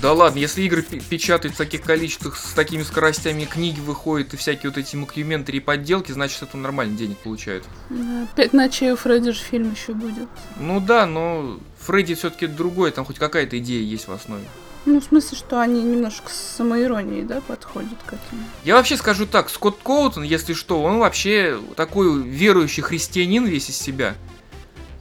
Да 0.01 0.13
ладно, 0.13 0.39
если 0.39 0.61
игры 0.61 0.81
пе- 0.81 1.01
печатают 1.01 1.55
в 1.55 1.57
таких 1.57 1.81
количествах, 1.81 2.37
с 2.37 2.53
такими 2.53 2.83
скоростями, 2.83 3.43
книги 3.43 3.81
выходят 3.81 4.33
и 4.33 4.37
всякие 4.37 4.69
вот 4.69 4.77
эти 4.77 4.95
мокюментари 4.95 5.57
и 5.57 5.59
подделки, 5.59 6.13
значит, 6.13 6.41
это 6.41 6.55
нормально 6.57 6.95
денег 6.97 7.17
получают. 7.17 7.65
Да, 7.89 8.25
Пять 8.35 8.53
ночей 8.53 8.93
у 8.93 8.95
Фредди 8.95 9.31
же 9.31 9.39
фильм 9.41 9.73
еще 9.73 9.93
будет. 9.93 10.29
Ну 10.57 10.79
да, 10.79 11.05
но 11.05 11.59
Фредди 11.79 12.15
все-таки 12.15 12.47
другой, 12.47 12.91
там 12.91 13.03
хоть 13.03 13.19
какая-то 13.19 13.59
идея 13.59 13.83
есть 13.83 14.07
в 14.07 14.11
основе. 14.13 14.43
Ну, 14.89 14.99
в 14.99 15.03
смысле, 15.03 15.37
что 15.37 15.59
они 15.61 15.83
немножко 15.83 16.31
с 16.31 16.55
самоиронией, 16.57 17.23
да, 17.23 17.41
подходят 17.41 17.99
к 18.07 18.13
этому. 18.13 18.41
Я 18.63 18.75
вообще 18.75 18.97
скажу 18.97 19.27
так, 19.27 19.51
Скотт 19.51 19.77
Коутон, 19.83 20.23
если 20.23 20.53
что, 20.53 20.81
он 20.81 20.97
вообще 20.97 21.59
такой 21.75 22.23
верующий 22.23 22.81
христианин 22.81 23.45
весь 23.45 23.69
из 23.69 23.77
себя. 23.77 24.15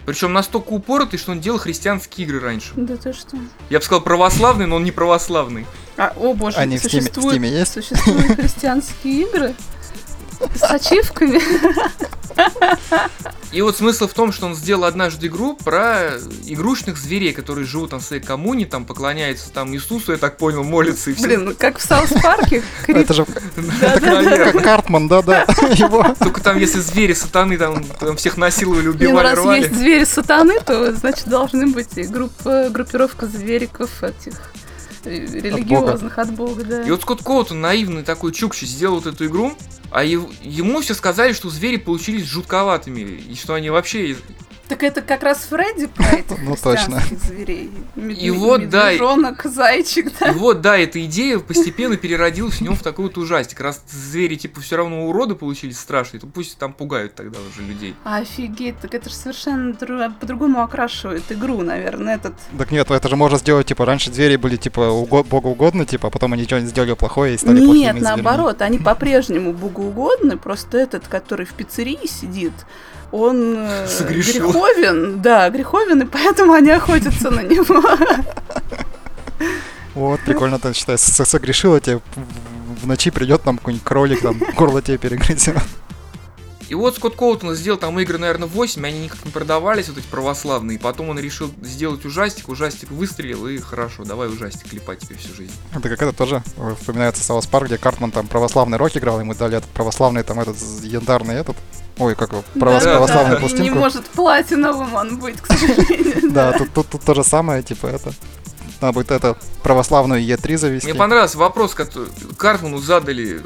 Причем 0.04 0.34
настолько 0.34 0.72
упоротый, 0.72 1.18
что 1.18 1.32
он 1.32 1.40
делал 1.40 1.58
христианские 1.58 2.26
игры 2.26 2.38
раньше. 2.40 2.72
Да 2.76 2.96
ты 2.98 3.14
что? 3.14 3.38
Я 3.70 3.78
бы 3.78 3.84
сказал 3.84 4.02
православный, 4.02 4.66
но 4.66 4.76
он 4.76 4.84
не 4.84 4.92
православный. 4.92 5.64
А, 5.96 6.12
о 6.16 6.34
боже, 6.34 6.58
Они 6.58 6.76
в 6.76 6.84
Steam, 6.84 6.88
в 6.88 6.92
существуют, 6.92 7.38
Steam 7.40 7.46
есть? 7.46 7.72
существуют 7.72 8.36
христианские 8.36 9.22
игры 9.22 9.54
с 10.54 10.62
ачивками. 10.62 11.40
И 13.50 13.62
вот 13.62 13.76
смысл 13.76 14.06
в 14.06 14.12
том, 14.12 14.30
что 14.30 14.46
он 14.46 14.54
сделал 14.54 14.84
однажды 14.84 15.26
игру 15.26 15.56
про 15.56 16.18
игрушечных 16.46 16.98
зверей, 16.98 17.32
которые 17.32 17.66
живут 17.66 17.90
там 17.90 18.00
в 18.00 18.04
своей 18.04 18.22
коммуне, 18.22 18.66
там 18.66 18.84
поклоняются 18.84 19.50
там 19.50 19.74
Иисусу, 19.74 20.12
я 20.12 20.18
так 20.18 20.36
понял, 20.36 20.62
молятся 20.64 21.10
и 21.10 21.14
все. 21.14 21.24
Блин, 21.24 21.44
ну 21.46 21.54
как 21.58 21.78
в 21.78 21.82
Саус 21.82 22.10
Парке. 22.22 22.62
Это 22.86 23.14
же 23.14 23.24
как 23.24 24.62
Картман, 24.62 25.08
да-да. 25.08 25.46
Только 26.18 26.40
там, 26.42 26.58
если 26.58 26.80
звери 26.80 27.14
сатаны 27.14 27.56
там, 27.56 27.82
всех 28.16 28.36
насиловали, 28.36 28.90
Блин, 28.90 29.08
убивали, 29.10 29.26
раз 29.26 29.38
рвали. 29.38 29.60
есть 29.62 29.74
звери 29.74 30.04
сатаны, 30.04 30.60
то 30.60 30.92
значит 30.94 31.26
должны 31.28 31.68
быть 31.68 31.96
и 31.96 32.02
группа, 32.04 32.68
группировка 32.68 33.26
звериков 33.26 34.02
этих 34.02 34.34
э, 34.34 34.67
религиозных 35.04 36.18
от 36.18 36.32
Бога, 36.32 36.64
да. 36.64 36.82
И 36.82 36.90
вот 36.90 37.02
Скотт 37.02 37.22
Коутон, 37.22 37.60
наивный 37.60 38.02
такой 38.02 38.32
чукчи, 38.32 38.64
сделал 38.64 38.96
вот 38.96 39.06
эту 39.06 39.26
игру, 39.26 39.52
а 39.90 40.04
ему 40.04 40.80
все 40.80 40.94
сказали, 40.94 41.32
что 41.32 41.50
звери 41.50 41.76
получились 41.76 42.24
жутковатыми, 42.24 43.00
и 43.00 43.34
что 43.34 43.54
они 43.54 43.70
вообще... 43.70 44.16
Так 44.68 44.82
это 44.82 45.00
как 45.00 45.22
раз 45.22 45.38
Фредди 45.46 45.86
про 45.86 46.04
этих 46.12 46.38
Ну, 46.42 46.54
точно. 46.62 47.00
зверей. 47.24 47.70
Мед- 47.96 48.18
И 48.18 48.30
вот, 48.30 48.68
да, 48.68 48.90
зайчик, 49.44 50.12
да. 50.20 50.30
И 50.30 50.34
вот, 50.34 50.60
да, 50.60 50.76
эта 50.78 51.02
идея 51.06 51.38
постепенно 51.38 51.96
переродилась 51.96 52.56
в 52.56 52.60
нем 52.60 52.76
в 52.76 52.82
такой 52.82 53.06
вот 53.06 53.16
ужастик. 53.18 53.60
Раз 53.60 53.82
звери, 53.88 54.36
типа, 54.36 54.60
все 54.60 54.76
равно 54.76 55.06
уроды 55.08 55.34
получились 55.34 55.78
страшные, 55.78 56.20
то 56.20 56.26
пусть 56.26 56.58
там 56.58 56.72
пугают 56.72 57.14
тогда 57.14 57.38
уже 57.50 57.66
людей. 57.66 57.94
Офигеть, 58.04 58.78
так 58.80 58.94
это 58.94 59.08
же 59.08 59.14
совершенно 59.14 59.72
дру- 59.72 60.12
по-другому 60.20 60.60
окрашивает 60.62 61.24
игру, 61.30 61.62
наверное, 61.62 62.16
этот. 62.16 62.34
Так 62.56 62.70
нет, 62.70 62.90
это 62.90 63.08
же 63.08 63.16
можно 63.16 63.38
сделать, 63.38 63.66
типа, 63.66 63.86
раньше 63.86 64.12
звери 64.12 64.36
были, 64.36 64.56
типа, 64.56 64.80
уго- 64.80 65.24
богоугодны, 65.26 65.86
типа, 65.86 66.08
а 66.08 66.10
потом 66.10 66.34
они 66.34 66.44
что-нибудь 66.44 66.70
сделали 66.70 66.92
плохое 66.94 67.34
и 67.34 67.38
стали 67.38 67.60
Нет, 67.60 68.00
наоборот, 68.00 68.60
они 68.60 68.78
по-прежнему 68.78 69.52
богоугодны, 69.54 70.36
просто 70.36 70.78
этот, 70.78 71.08
который 71.08 71.46
в 71.46 71.54
пиццерии 71.54 72.06
сидит, 72.06 72.52
он 73.12 73.54
э, 73.58 73.86
Согрешил. 73.88 74.46
греховен, 74.50 75.20
да, 75.22 75.48
греховен, 75.50 76.02
и 76.02 76.04
поэтому 76.06 76.52
они 76.52 76.70
охотятся 76.70 77.30
на 77.30 77.40
него. 77.42 77.82
Вот, 79.94 80.20
прикольно, 80.20 80.58
ты 80.58 80.72
считай, 80.74 80.96
с- 80.98 81.24
согрешила 81.24 81.80
тебе, 81.80 82.00
в- 82.82 82.86
ночи 82.86 83.10
придет 83.10 83.42
там 83.42 83.58
какой-нибудь 83.58 83.84
кролик, 83.84 84.20
там, 84.22 84.40
горло 84.56 84.80
тебе 84.82 84.98
перегрызет. 84.98 85.56
И 86.68 86.74
вот 86.74 86.96
Скотт 86.96 87.16
Коутон 87.16 87.54
сделал 87.54 87.78
там 87.78 87.98
игры, 87.98 88.18
наверное, 88.18 88.46
8, 88.46 88.86
они 88.86 89.04
никак 89.04 89.24
не 89.24 89.30
продавались, 89.30 89.88
вот 89.88 89.96
эти 89.96 90.06
православные. 90.06 90.76
И 90.76 90.78
потом 90.78 91.08
он 91.08 91.18
решил 91.18 91.50
сделать 91.62 92.04
ужастик, 92.04 92.50
ужастик 92.50 92.90
выстрелил, 92.90 93.46
и 93.48 93.56
хорошо, 93.58 94.04
давай 94.04 94.28
ужастик 94.28 94.68
клепать 94.68 94.98
тебе 95.00 95.16
всю 95.16 95.34
жизнь. 95.34 95.52
Это 95.74 95.88
как 95.88 96.02
это 96.02 96.12
тоже 96.12 96.42
э, 96.58 96.74
вспоминается 96.78 97.24
South 97.24 97.46
Park, 97.46 97.68
где 97.68 97.78
Картман 97.78 98.10
там 98.10 98.26
православный 98.26 98.76
рок 98.76 98.94
играл, 98.94 99.18
ему 99.18 99.34
дали 99.34 99.56
этот 99.56 99.70
православный 99.70 100.22
там 100.22 100.40
этот 100.40 100.56
янтарный 100.82 101.36
этот, 101.36 101.56
ой, 101.98 102.14
как 102.14 102.32
его, 102.32 102.44
право- 102.58 102.80
Да, 102.80 102.96
православную 102.96 103.36
да. 103.36 103.42
Не 103.42 103.48
пластинку. 103.48 103.78
может 103.78 104.04
платиновым 104.06 104.94
он 104.94 105.18
быть, 105.18 105.40
к 105.40 105.46
сожалению. 105.46 106.30
Да, 106.30 106.52
тут, 106.52 106.72
тут, 106.72 106.88
тут 106.88 107.02
то 107.02 107.14
же 107.14 107.24
самое, 107.24 107.62
типа 107.62 107.86
это. 107.86 108.12
Надо 108.80 108.92
будет 108.92 109.10
это 109.10 109.36
православную 109.62 110.22
E3 110.22 110.56
завести. 110.56 110.88
Мне 110.88 110.98
понравился 110.98 111.38
вопрос, 111.38 111.74
который 111.74 112.08
Картману 112.36 112.78
задали. 112.78 113.42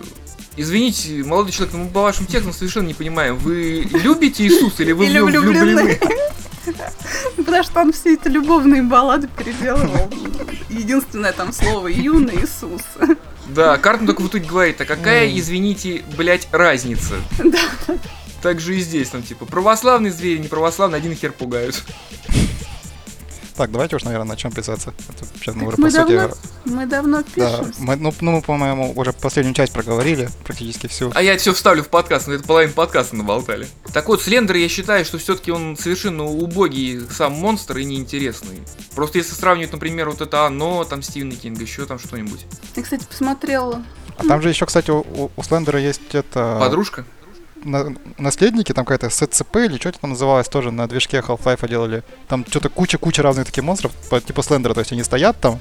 Извините, 0.56 1.24
молодой 1.24 1.52
человек, 1.52 1.74
но 1.74 1.84
мы 1.84 1.90
по 1.90 2.02
вашим 2.02 2.26
текстам 2.26 2.52
совершенно 2.52 2.88
не 2.88 2.94
понимаем. 2.94 3.36
Вы 3.38 3.88
любите 3.90 4.44
Иисуса 4.44 4.82
или 4.82 4.92
вы 4.92 5.06
в 5.06 5.24
влюблены? 5.24 5.98
Потому 7.36 7.62
что 7.62 7.80
он 7.80 7.92
все 7.92 8.14
эти 8.14 8.28
любовные 8.28 8.82
баллады 8.82 9.28
переделывал. 9.28 10.10
Единственное 10.68 11.32
там 11.32 11.52
слово 11.52 11.88
«юный 11.88 12.36
Иисус». 12.44 12.82
Да, 13.48 13.76
Картман 13.78 14.06
только 14.06 14.20
в 14.22 14.28
итоге 14.28 14.44
говорит, 14.48 14.80
а 14.80 14.84
какая, 14.84 15.28
извините, 15.36 16.02
блять, 16.16 16.48
разница? 16.52 17.14
Так 18.42 18.58
же 18.60 18.76
и 18.76 18.80
здесь, 18.80 19.08
там, 19.10 19.22
типа, 19.22 19.46
православные 19.46 20.12
звери, 20.12 20.38
не 20.38 20.48
православные, 20.48 20.98
один 20.98 21.14
хер 21.14 21.32
пугают. 21.32 21.82
Так, 23.56 23.70
давайте 23.70 23.96
уж, 23.96 24.04
наверное, 24.04 24.28
начнем 24.28 24.50
писаться. 24.50 24.94
Это 25.10 25.26
Сейчас 25.34 25.54
мы 25.54 25.68
уже, 25.68 25.76
мы 25.76 25.84
по 25.84 25.90
сути, 25.90 26.16
давно 26.16 26.36
Мы 26.64 26.86
давно 26.86 27.18
да, 27.18 27.24
пишем. 27.58 27.72
мы, 27.78 27.96
ну, 27.96 28.14
ну, 28.20 28.30
мы, 28.32 28.40
по-моему, 28.42 28.92
уже 28.96 29.12
последнюю 29.12 29.54
часть 29.54 29.72
проговорили, 29.74 30.28
практически 30.44 30.86
всю. 30.86 31.12
А 31.14 31.22
я 31.22 31.36
все 31.36 31.52
вставлю 31.52 31.84
в 31.84 31.88
подкаст, 31.88 32.28
но 32.28 32.34
это 32.34 32.44
половина 32.44 32.72
подкаста 32.72 33.14
наболтали. 33.14 33.68
Так 33.92 34.08
вот, 34.08 34.22
Слендер, 34.22 34.56
я 34.56 34.68
считаю, 34.68 35.04
что 35.04 35.18
все-таки 35.18 35.52
он 35.52 35.76
совершенно 35.76 36.24
убогий 36.24 37.02
сам 37.10 37.34
монстр 37.34 37.76
и 37.76 37.84
неинтересный. 37.84 38.62
Просто 38.94 39.18
если 39.18 39.34
сравнивать, 39.34 39.72
например, 39.72 40.08
вот 40.08 40.22
это 40.22 40.46
оно, 40.46 40.84
там 40.84 41.02
Стивена 41.02 41.36
Кинга, 41.36 41.62
еще 41.62 41.84
там 41.84 41.98
что-нибудь. 41.98 42.46
Я, 42.74 42.82
кстати, 42.82 43.04
посмотрела. 43.04 43.84
А 44.16 44.24
там 44.24 44.40
же 44.40 44.48
еще, 44.48 44.64
кстати, 44.64 44.90
у, 44.90 45.00
у- 45.00 45.30
у 45.36 45.42
Слендера 45.42 45.78
есть 45.78 46.14
это... 46.14 46.56
Подружка? 46.58 47.04
На- 47.64 47.94
наследники, 48.18 48.72
там 48.72 48.84
какая-то 48.84 49.10
СЦП 49.10 49.56
или 49.56 49.76
что 49.76 49.88
это 49.90 49.98
там 50.00 50.10
называлось, 50.10 50.48
тоже 50.48 50.70
на 50.70 50.86
движке 50.88 51.18
Half-Life 51.18 51.68
делали. 51.68 52.02
Там 52.28 52.44
что-то 52.48 52.68
куча-куча 52.68 53.22
разных 53.22 53.46
таких 53.46 53.64
монстров, 53.64 53.92
типа 54.26 54.42
Слендера, 54.42 54.74
то 54.74 54.80
есть 54.80 54.92
они 54.92 55.02
стоят 55.02 55.38
там. 55.40 55.58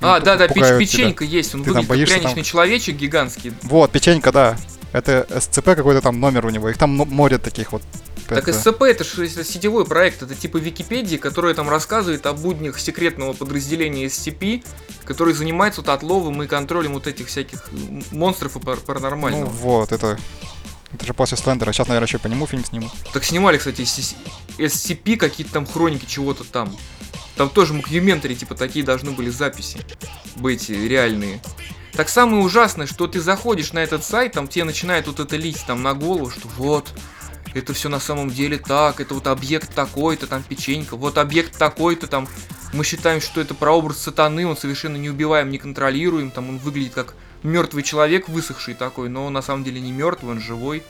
А, 0.00 0.20
да, 0.20 0.36
да, 0.36 0.46
печ- 0.46 0.54
тебя. 0.54 0.78
печенька 0.78 1.24
есть, 1.24 1.54
он 1.54 1.62
Ты 1.62 1.66
там 1.72 1.74
выглядит 1.74 1.88
как 1.88 1.96
боишься 1.96 2.14
пряничный 2.16 2.34
там- 2.42 2.44
человечек 2.44 2.96
гигантский. 2.96 3.52
Вот, 3.62 3.90
печенька, 3.90 4.32
да. 4.32 4.56
Это 4.92 5.26
СЦП 5.40 5.64
какой-то 5.74 6.00
там 6.02 6.20
номер 6.20 6.46
у 6.46 6.50
него. 6.50 6.68
Их 6.68 6.78
там 6.78 6.90
мо- 6.96 7.04
море 7.04 7.38
таких 7.38 7.72
вот. 7.72 7.82
Так 8.28 8.38
Это- 8.48 8.52
СЦП 8.52 8.82
это 8.82 9.02
же 9.04 9.28
сетевой 9.28 9.84
проект, 9.84 10.22
это 10.22 10.34
типа 10.34 10.56
Википедии, 10.58 11.16
которая 11.16 11.52
там 11.54 11.68
рассказывает 11.68 12.24
о 12.26 12.32
буднях 12.32 12.78
секретного 12.78 13.32
подразделения 13.34 14.06
SCP, 14.06 14.64
который 15.04 15.34
занимается 15.34 15.80
вот 15.80 15.90
отловом 15.90 16.42
и 16.42 16.46
контролем 16.46 16.94
вот 16.94 17.06
этих 17.06 17.26
всяких 17.28 17.68
монстров 18.12 18.56
и 18.56 18.60
пар- 18.60 18.76
Ну 18.78 18.82
паранормального. 18.86 19.44
вот, 19.46 19.92
это... 19.92 20.18
Это 20.94 21.06
же 21.06 21.12
после 21.12 21.36
Слендера. 21.36 21.72
Сейчас, 21.72 21.88
наверное, 21.88 22.06
еще 22.06 22.18
по 22.18 22.28
нему 22.28 22.46
фильм 22.46 22.64
снимут. 22.64 22.92
Так 23.12 23.24
снимали, 23.24 23.58
кстати, 23.58 23.80
SC- 23.80 24.14
SCP, 24.58 25.16
какие-то 25.16 25.52
там 25.52 25.66
хроники 25.66 26.06
чего-то 26.06 26.44
там. 26.44 26.74
Там 27.36 27.50
тоже 27.50 27.74
мокьюментари, 27.74 28.34
типа 28.34 28.54
такие 28.54 28.84
должны 28.84 29.10
были 29.10 29.28
записи 29.28 29.80
быть 30.36 30.70
реальные. 30.70 31.42
Так 31.92 32.08
самое 32.08 32.44
ужасное, 32.44 32.86
что 32.86 33.08
ты 33.08 33.20
заходишь 33.20 33.72
на 33.72 33.80
этот 33.80 34.04
сайт, 34.04 34.32
там 34.32 34.46
тебе 34.46 34.64
начинает 34.64 35.08
вот 35.08 35.18
это 35.18 35.36
лить 35.36 35.62
там 35.66 35.82
на 35.82 35.94
голову, 35.94 36.30
что 36.30 36.46
вот, 36.56 36.92
это 37.54 37.72
все 37.72 37.88
на 37.88 38.00
самом 38.00 38.30
деле 38.30 38.58
так, 38.58 39.00
это 39.00 39.14
вот 39.14 39.26
объект 39.26 39.74
такой-то, 39.74 40.26
там 40.26 40.42
печенька, 40.42 40.96
вот 40.96 41.18
объект 41.18 41.56
такой-то, 41.56 42.06
там 42.06 42.28
мы 42.72 42.84
считаем, 42.84 43.20
что 43.20 43.40
это 43.40 43.54
прообраз 43.54 43.98
сатаны, 43.98 44.46
он 44.46 44.56
совершенно 44.56 44.96
неубиваем, 44.96 45.50
неконтролируем, 45.50 46.30
там 46.32 46.48
он 46.48 46.58
выглядит 46.58 46.94
как 46.94 47.14
мертвый 47.44 47.84
человек, 47.84 48.28
высохший 48.28 48.74
такой, 48.74 49.08
но 49.08 49.26
он 49.26 49.32
на 49.32 49.42
самом 49.42 49.62
деле 49.62 49.80
не 49.80 49.92
мертвый, 49.92 50.32
он 50.32 50.40
живой. 50.40 50.82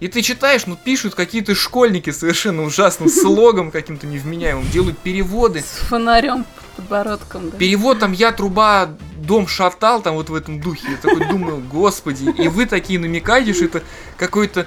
И 0.00 0.08
ты 0.08 0.20
читаешь, 0.20 0.66
ну 0.66 0.76
пишут 0.76 1.14
какие-то 1.14 1.54
школьники 1.54 2.10
совершенно 2.10 2.62
ужасным 2.62 3.08
слогом 3.10 3.70
каким-то 3.70 4.06
невменяемым, 4.06 4.68
делают 4.70 4.98
переводы. 4.98 5.60
С 5.60 5.86
фонарем 5.86 6.44
под 6.44 6.64
подбородком, 6.76 7.50
да. 7.50 7.56
Перевод 7.56 8.00
там 8.00 8.12
я 8.12 8.32
труба 8.32 8.96
дом 9.16 9.46
шатал, 9.46 10.02
там 10.02 10.16
вот 10.16 10.28
в 10.28 10.34
этом 10.34 10.60
духе. 10.60 10.90
Я 10.90 10.96
такой 10.96 11.26
думаю, 11.26 11.62
господи, 11.72 12.28
и 12.38 12.48
вы 12.48 12.66
такие 12.66 12.98
намекаете, 12.98 13.54
что 13.54 13.64
это 13.64 13.82
какое-то 14.18 14.66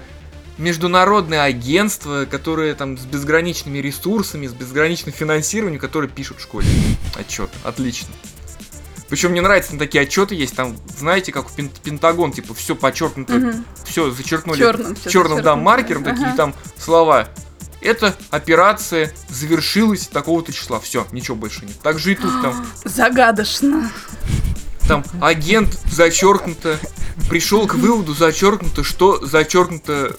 международное 0.58 1.44
агентство, 1.44 2.26
которое 2.26 2.74
там 2.74 2.98
с 2.98 3.06
безграничными 3.06 3.78
ресурсами, 3.78 4.48
с 4.48 4.54
безграничным 4.54 5.14
финансированием, 5.14 5.80
которое 5.80 6.08
пишут 6.08 6.40
в 6.40 6.42
школе. 6.42 6.66
Отчет. 7.16 7.50
Отлично. 7.64 8.10
Причем 9.10 9.32
мне 9.32 9.42
нравятся 9.42 9.72
там 9.72 9.80
такие 9.80 10.02
отчеты 10.04 10.36
есть, 10.36 10.56
там, 10.56 10.76
знаете, 10.98 11.32
как 11.32 11.50
в 11.50 11.56
Пен- 11.56 11.72
Пентагон, 11.84 12.32
типа, 12.34 12.54
все 12.54 12.76
подчеркнуто, 12.76 13.34
Мгм. 13.36 13.66
все 13.86 14.12
зачеркнули 14.12 14.58
Чёрным 14.60 14.96
всё 14.96 15.10
черным, 15.10 15.42
да, 15.42 15.56
маркером, 15.56 16.04
такие 16.04 16.28
Ага. 16.28 16.36
там 16.36 16.54
слова. 16.78 17.30
Эта 17.80 18.16
операция 18.32 19.14
завершилась 19.30 20.08
такого-то 20.08 20.52
числа. 20.52 20.80
Все, 20.80 21.06
ничего 21.12 21.38
больше 21.38 21.64
нет. 21.66 21.78
Так 21.82 22.00
же 22.00 22.12
и 22.12 22.16
тут 22.16 22.42
там, 22.42 22.66
Загадочно. 22.84 23.92
там 24.88 25.06
агент 25.22 25.78
зачеркнуто, 25.92 26.80
пришел 27.30 27.66
к 27.68 27.76
выводу 27.76 28.14
зачеркнуто, 28.14 28.84
что 28.84 29.26
зачеркнуто 29.26 30.16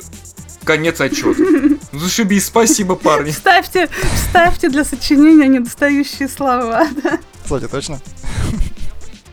Конец 0.65 1.01
отчета. 1.01 1.43
Ну, 1.91 1.99
зашибись, 2.01 2.45
спасибо, 2.45 2.95
парни. 2.97 3.31
Вставьте, 3.31 3.89
вставьте 4.15 4.69
для 4.69 4.85
сочинения 4.85 5.49
недостающие 5.49 6.29
слова. 6.29 6.87
да. 7.03 7.19
Кстати, 7.43 7.67
точно. 7.67 7.99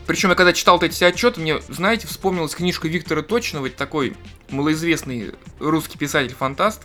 Причем 0.06 0.30
я 0.30 0.34
когда 0.36 0.52
читал 0.52 0.80
эти 0.80 1.02
отчеты, 1.02 1.40
мне, 1.40 1.60
знаете, 1.68 2.06
вспомнилась 2.06 2.54
книжка 2.54 2.86
Виктора 2.88 3.22
Точного, 3.22 3.68
такой 3.70 4.16
малоизвестный 4.50 5.32
русский 5.58 5.98
писатель-фантаст. 5.98 6.82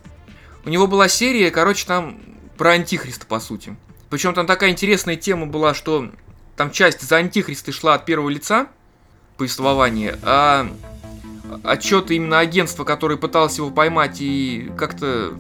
У 0.66 0.70
него 0.70 0.88
была 0.88 1.08
серия, 1.08 1.52
короче, 1.52 1.86
там 1.86 2.20
про 2.58 2.72
Антихриста, 2.72 3.26
по 3.26 3.40
сути. 3.40 3.76
Причем 4.10 4.34
там 4.34 4.48
такая 4.48 4.72
интересная 4.72 5.16
тема 5.16 5.46
была, 5.46 5.74
что 5.74 6.12
там 6.56 6.72
часть 6.72 7.02
за 7.02 7.18
Антихриста 7.18 7.72
шла 7.72 7.94
от 7.96 8.06
первого 8.06 8.30
лица, 8.30 8.68
повествования, 9.38 10.20
а 10.24 10.68
отчеты 11.64 12.16
именно 12.16 12.40
агентства, 12.40 12.84
которое 12.84 13.18
пыталось 13.18 13.58
его 13.58 13.70
поймать 13.70 14.18
и 14.20 14.72
как-то 14.78 15.38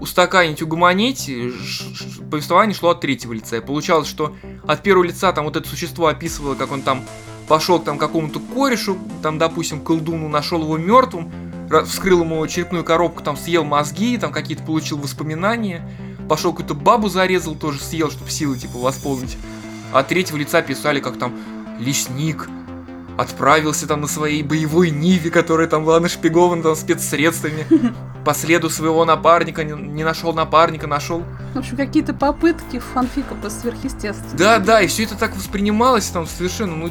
устаканить, 0.00 0.62
угомонить, 0.62 1.30
повествование 2.30 2.74
шло 2.74 2.90
от 2.90 3.00
третьего 3.00 3.32
лица. 3.32 3.56
И 3.56 3.60
получалось, 3.60 4.08
что 4.08 4.36
от 4.68 4.82
первого 4.82 5.04
лица 5.04 5.32
там 5.32 5.46
вот 5.46 5.56
это 5.56 5.66
существо 5.66 6.08
описывало, 6.08 6.54
как 6.54 6.70
он 6.70 6.82
там 6.82 7.02
пошел 7.48 7.78
там 7.78 7.96
какому-то 7.96 8.38
корешу, 8.38 8.98
там, 9.22 9.38
допустим, 9.38 9.80
колдуну, 9.80 10.28
нашел 10.28 10.62
его 10.62 10.76
мертвым, 10.76 11.32
вскрыл 11.86 12.20
ему 12.20 12.46
черепную 12.46 12.84
коробку, 12.84 13.22
там 13.22 13.38
съел 13.38 13.64
мозги, 13.64 14.18
там 14.18 14.30
какие-то 14.30 14.62
получил 14.62 14.98
воспоминания, 14.98 15.82
пошел 16.28 16.52
какую-то 16.52 16.74
бабу 16.74 17.08
зарезал, 17.08 17.54
тоже 17.54 17.80
съел, 17.80 18.10
чтобы 18.10 18.30
силы 18.30 18.58
типа 18.58 18.78
восполнить. 18.78 19.38
А 19.94 20.02
третьего 20.02 20.36
лица 20.36 20.60
писали, 20.60 21.00
как 21.00 21.18
там 21.18 21.34
лесник 21.80 22.46
отправился 23.16 23.86
там 23.86 24.02
на 24.02 24.06
своей 24.06 24.42
боевой 24.42 24.90
Ниве, 24.90 25.30
которая 25.30 25.66
там 25.66 25.86
была 25.86 25.98
нашпигована 25.98 26.62
там 26.62 26.76
спецсредствами. 26.76 27.66
По 28.28 28.34
следу 28.34 28.68
своего 28.68 29.06
напарника 29.06 29.64
не, 29.64 29.72
не 29.72 30.04
нашел 30.04 30.34
напарника, 30.34 30.86
нашел. 30.86 31.24
В 31.54 31.60
общем, 31.60 31.78
какие-то 31.78 32.12
попытки 32.12 32.78
фанфика 32.78 33.34
по 33.34 33.48
сверхъестественному. 33.48 34.36
Да, 34.36 34.58
да, 34.58 34.82
и 34.82 34.86
все 34.86 35.04
это 35.04 35.16
так 35.16 35.34
воспринималось 35.34 36.08
там 36.08 36.26
совершенно, 36.26 36.76
ну, 36.76 36.90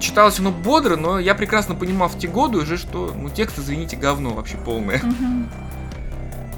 читалось 0.00 0.38
оно 0.38 0.52
бодро, 0.52 0.96
но 0.96 1.18
я 1.18 1.34
прекрасно 1.34 1.74
понимал 1.74 2.08
в 2.08 2.18
те 2.18 2.28
годы 2.28 2.56
уже, 2.56 2.78
что, 2.78 3.14
ну, 3.14 3.28
текст, 3.28 3.58
извините, 3.58 3.96
говно 3.96 4.30
вообще 4.30 4.56
полное. 4.56 5.02
Мгм. 5.02 5.50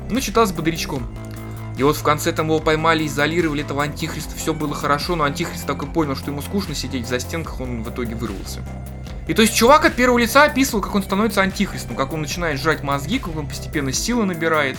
Ну, 0.08 0.20
читалось 0.20 0.52
бодрячком. 0.52 1.02
И 1.76 1.82
вот 1.82 1.96
в 1.96 2.02
конце 2.04 2.30
там 2.30 2.46
его 2.46 2.60
поймали, 2.60 3.08
изолировали 3.08 3.64
этого 3.64 3.82
антихриста, 3.82 4.36
все 4.36 4.54
было 4.54 4.72
хорошо, 4.72 5.16
но 5.16 5.24
антихрист 5.24 5.66
так 5.66 5.82
и 5.82 5.86
понял, 5.86 6.14
что 6.14 6.30
ему 6.30 6.42
скучно 6.42 6.76
сидеть 6.76 7.06
в 7.06 7.08
застенках, 7.08 7.60
он 7.60 7.82
в 7.82 7.90
итоге 7.90 8.14
вырвался. 8.14 8.60
И 9.26 9.34
то 9.34 9.42
есть 9.42 9.54
чувак 9.54 9.84
от 9.84 9.94
первого 9.94 10.18
лица 10.18 10.44
описывал, 10.44 10.80
как 10.80 10.94
он 10.94 11.02
становится 11.02 11.42
антихристом, 11.42 11.96
как 11.96 12.12
он 12.12 12.20
начинает 12.20 12.60
жрать 12.60 12.82
мозги, 12.82 13.18
как 13.18 13.36
он 13.36 13.46
постепенно 13.48 13.92
силы 13.92 14.24
набирает, 14.24 14.78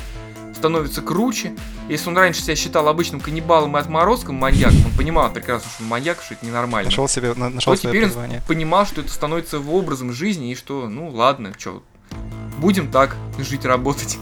становится 0.55 1.01
круче. 1.01 1.53
Если 1.89 2.09
он 2.09 2.17
раньше 2.17 2.41
себя 2.41 2.55
считал 2.55 2.87
обычным 2.87 3.19
каннибалом 3.19 3.75
и 3.77 3.79
отморозком, 3.79 4.35
маньяком, 4.35 4.85
он 4.85 4.91
понимал 4.97 5.29
прекрасно, 5.31 5.69
что 5.69 5.83
он 5.83 5.89
маньяк, 5.89 6.21
что 6.23 6.33
это 6.33 6.45
ненормально. 6.45 6.89
Нашел 6.89 7.07
себе, 7.07 7.33
на- 7.35 7.49
нашел 7.49 7.73
Вот 7.73 7.79
свое 7.79 7.95
теперь 8.05 8.17
он 8.17 8.41
понимал, 8.47 8.85
что 8.85 9.01
это 9.01 9.11
становится 9.11 9.57
его 9.57 9.77
образом 9.77 10.13
жизни, 10.13 10.51
и 10.51 10.55
что, 10.55 10.87
ну 10.87 11.09
ладно, 11.09 11.51
что, 11.57 11.83
будем 12.57 12.89
так 12.89 13.15
жить, 13.37 13.65
работать. 13.65 14.17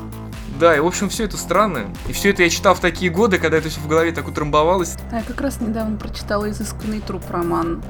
Да, 0.60 0.76
и 0.76 0.80
в 0.80 0.86
общем 0.86 1.10
все 1.10 1.26
это 1.26 1.38
странно. 1.38 1.94
И 2.08 2.14
все 2.14 2.30
это 2.30 2.44
я 2.44 2.50
читал 2.50 2.76
в 2.76 2.80
такие 2.80 3.12
годы, 3.12 3.40
когда 3.40 3.58
это 3.58 3.70
все 3.70 3.80
в 3.82 3.88
голове 3.88 4.12
так 4.14 4.28
утрамбовалось. 4.28 4.96
А 5.12 5.18
я 5.18 5.22
как 5.24 5.42
раз 5.42 5.60
недавно 5.60 5.98
прочитала 5.98 6.50
«Изысканный 6.50 7.02
труп» 7.02 7.24
роман 7.30 7.84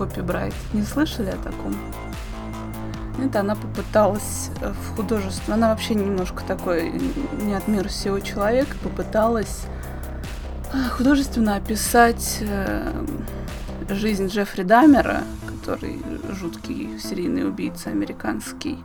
Поппи 0.00 0.20
Брайт. 0.20 0.54
Не 0.72 0.80
слышали 0.80 1.28
о 1.28 1.36
таком? 1.36 1.76
Это 3.22 3.40
она 3.40 3.54
попыталась 3.54 4.50
э, 4.62 4.72
в 4.72 4.96
художестве, 4.96 5.52
она 5.52 5.68
вообще 5.68 5.94
немножко 5.94 6.42
такой 6.42 6.90
не 7.42 7.52
от 7.52 7.68
мира 7.68 7.90
сего 7.90 8.18
человек, 8.20 8.66
попыталась 8.82 9.66
э, 10.72 10.88
художественно 10.88 11.56
описать 11.56 12.38
э, 12.40 13.04
жизнь 13.90 14.28
Джеффри 14.28 14.62
Дамера, 14.62 15.20
который 15.46 16.00
жуткий 16.30 16.98
серийный 16.98 17.46
убийца 17.46 17.90
американский. 17.90 18.78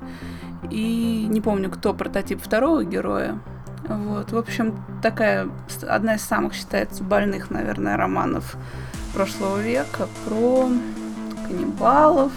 И 0.69 1.27
не 1.29 1.39
помню, 1.39 1.69
кто 1.69 1.93
прототип 1.93 2.43
второго 2.43 2.83
героя. 2.83 3.39
Вот, 3.87 4.33
в 4.33 4.37
общем, 4.37 4.83
такая 5.01 5.47
одна 5.87 6.15
из 6.15 6.23
самых 6.23 6.53
считается 6.53 7.05
больных, 7.05 7.51
наверное, 7.51 7.95
романов 7.95 8.57
прошлого 9.13 9.61
века 9.61 10.09
про 10.27 10.67
каннибалов, 11.47 12.31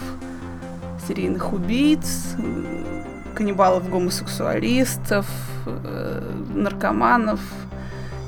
серийных 1.06 1.52
убийц, 1.52 2.34
каннибалов-гомосексуалистов, 3.34 5.26
э, 5.66 6.32
наркоманов, 6.54 7.40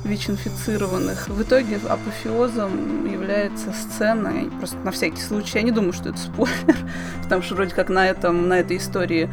ВИЧ-инфицированных. 0.03 1.29
В 1.29 1.41
итоге 1.41 1.79
апофеозом 1.87 3.05
является 3.05 3.71
сцена, 3.73 4.33
просто 4.57 4.77
на 4.83 4.91
всякий 4.91 5.21
случай, 5.21 5.59
я 5.59 5.63
не 5.63 5.71
думаю, 5.71 5.93
что 5.93 6.09
это 6.09 6.17
спойлер, 6.17 6.77
потому 7.23 7.41
что 7.43 7.55
вроде 7.55 7.75
как 7.75 7.89
на, 7.89 8.07
этом, 8.07 8.47
на 8.47 8.59
этой 8.59 8.77
истории 8.77 9.31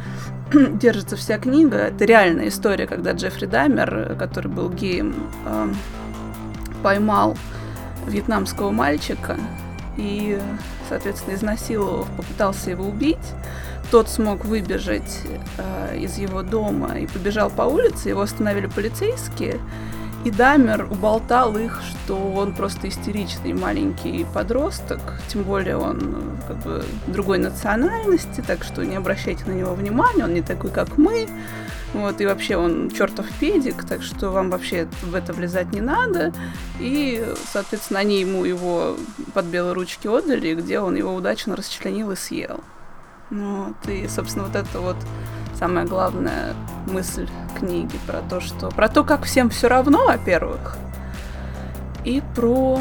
держится 0.53 1.15
вся 1.15 1.39
книга. 1.39 1.77
Это 1.77 2.05
реальная 2.05 2.49
история, 2.49 2.85
когда 2.85 3.13
Джеффри 3.13 3.47
Дамер, 3.47 4.15
который 4.17 4.51
был 4.51 4.69
геем, 4.69 5.15
эм, 5.47 5.75
поймал 6.83 7.35
вьетнамского 8.07 8.71
мальчика 8.71 9.37
и, 9.99 10.39
соответственно, 10.87 11.35
изнасиловав, 11.35 12.07
попытался 12.15 12.71
его 12.71 12.85
убить. 12.85 13.17
Тот 13.91 14.07
смог 14.07 14.45
выбежать 14.45 15.21
э, 15.57 15.97
из 15.97 16.17
его 16.17 16.41
дома 16.43 16.99
и 16.99 17.07
побежал 17.07 17.49
по 17.49 17.63
улице, 17.63 18.09
его 18.09 18.21
остановили 18.21 18.67
полицейские, 18.67 19.59
и 20.25 20.31
Дамер 20.31 20.87
уболтал 20.91 21.57
их, 21.57 21.81
что 21.89 22.15
он 22.15 22.53
просто 22.53 22.89
истеричный 22.89 23.53
маленький 23.53 24.25
подросток, 24.33 24.99
тем 25.27 25.43
более 25.43 25.77
он 25.77 26.37
как 26.47 26.57
бы 26.57 26.83
другой 27.07 27.37
национальности, 27.37 28.43
так 28.45 28.63
что 28.63 28.85
не 28.85 28.95
обращайте 28.95 29.45
на 29.45 29.51
него 29.51 29.73
внимания, 29.73 30.25
он 30.25 30.33
не 30.33 30.41
такой, 30.41 30.71
как 30.71 30.97
мы. 30.97 31.27
Вот, 31.93 32.21
и 32.21 32.25
вообще 32.25 32.55
он 32.55 32.91
чертов 32.91 33.25
педик, 33.39 33.83
так 33.83 34.03
что 34.03 34.29
вам 34.29 34.51
вообще 34.51 34.87
в 35.01 35.15
это 35.15 35.33
влезать 35.33 35.71
не 35.71 35.81
надо. 35.81 36.33
И, 36.79 37.25
соответственно, 37.51 38.01
они 38.01 38.19
ему 38.19 38.45
его 38.45 38.95
под 39.33 39.45
белые 39.45 39.73
ручки 39.73 40.07
отдали, 40.07 40.53
где 40.53 40.79
он 40.81 40.95
его 40.95 41.15
удачно 41.15 41.55
расчленил 41.55 42.11
и 42.11 42.15
съел. 42.15 42.59
Вот, 43.31 43.75
и, 43.87 44.07
собственно, 44.07 44.45
вот 44.45 44.55
это 44.55 44.79
вот 44.79 44.97
самая 45.59 45.85
главная 45.85 46.53
мысль 46.87 47.27
книги 47.57 47.97
про 48.07 48.21
то, 48.21 48.39
что 48.39 48.69
про 48.69 48.87
то, 48.87 49.03
как 49.03 49.25
всем 49.25 49.49
все 49.49 49.67
равно, 49.67 50.05
во-первых, 50.05 50.77
и 52.05 52.23
про 52.35 52.79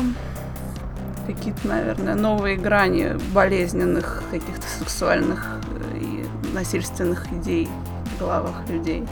какие-то, 1.26 1.66
наверное, 1.66 2.14
новые 2.14 2.56
грани 2.56 3.16
болезненных 3.34 4.22
каких-то 4.30 4.66
сексуальных 4.78 5.60
э, 5.92 5.98
и 5.98 6.26
насильственных 6.54 7.30
идей 7.32 7.68
в 8.16 8.20
головах 8.20 8.62
людей. 8.70 9.04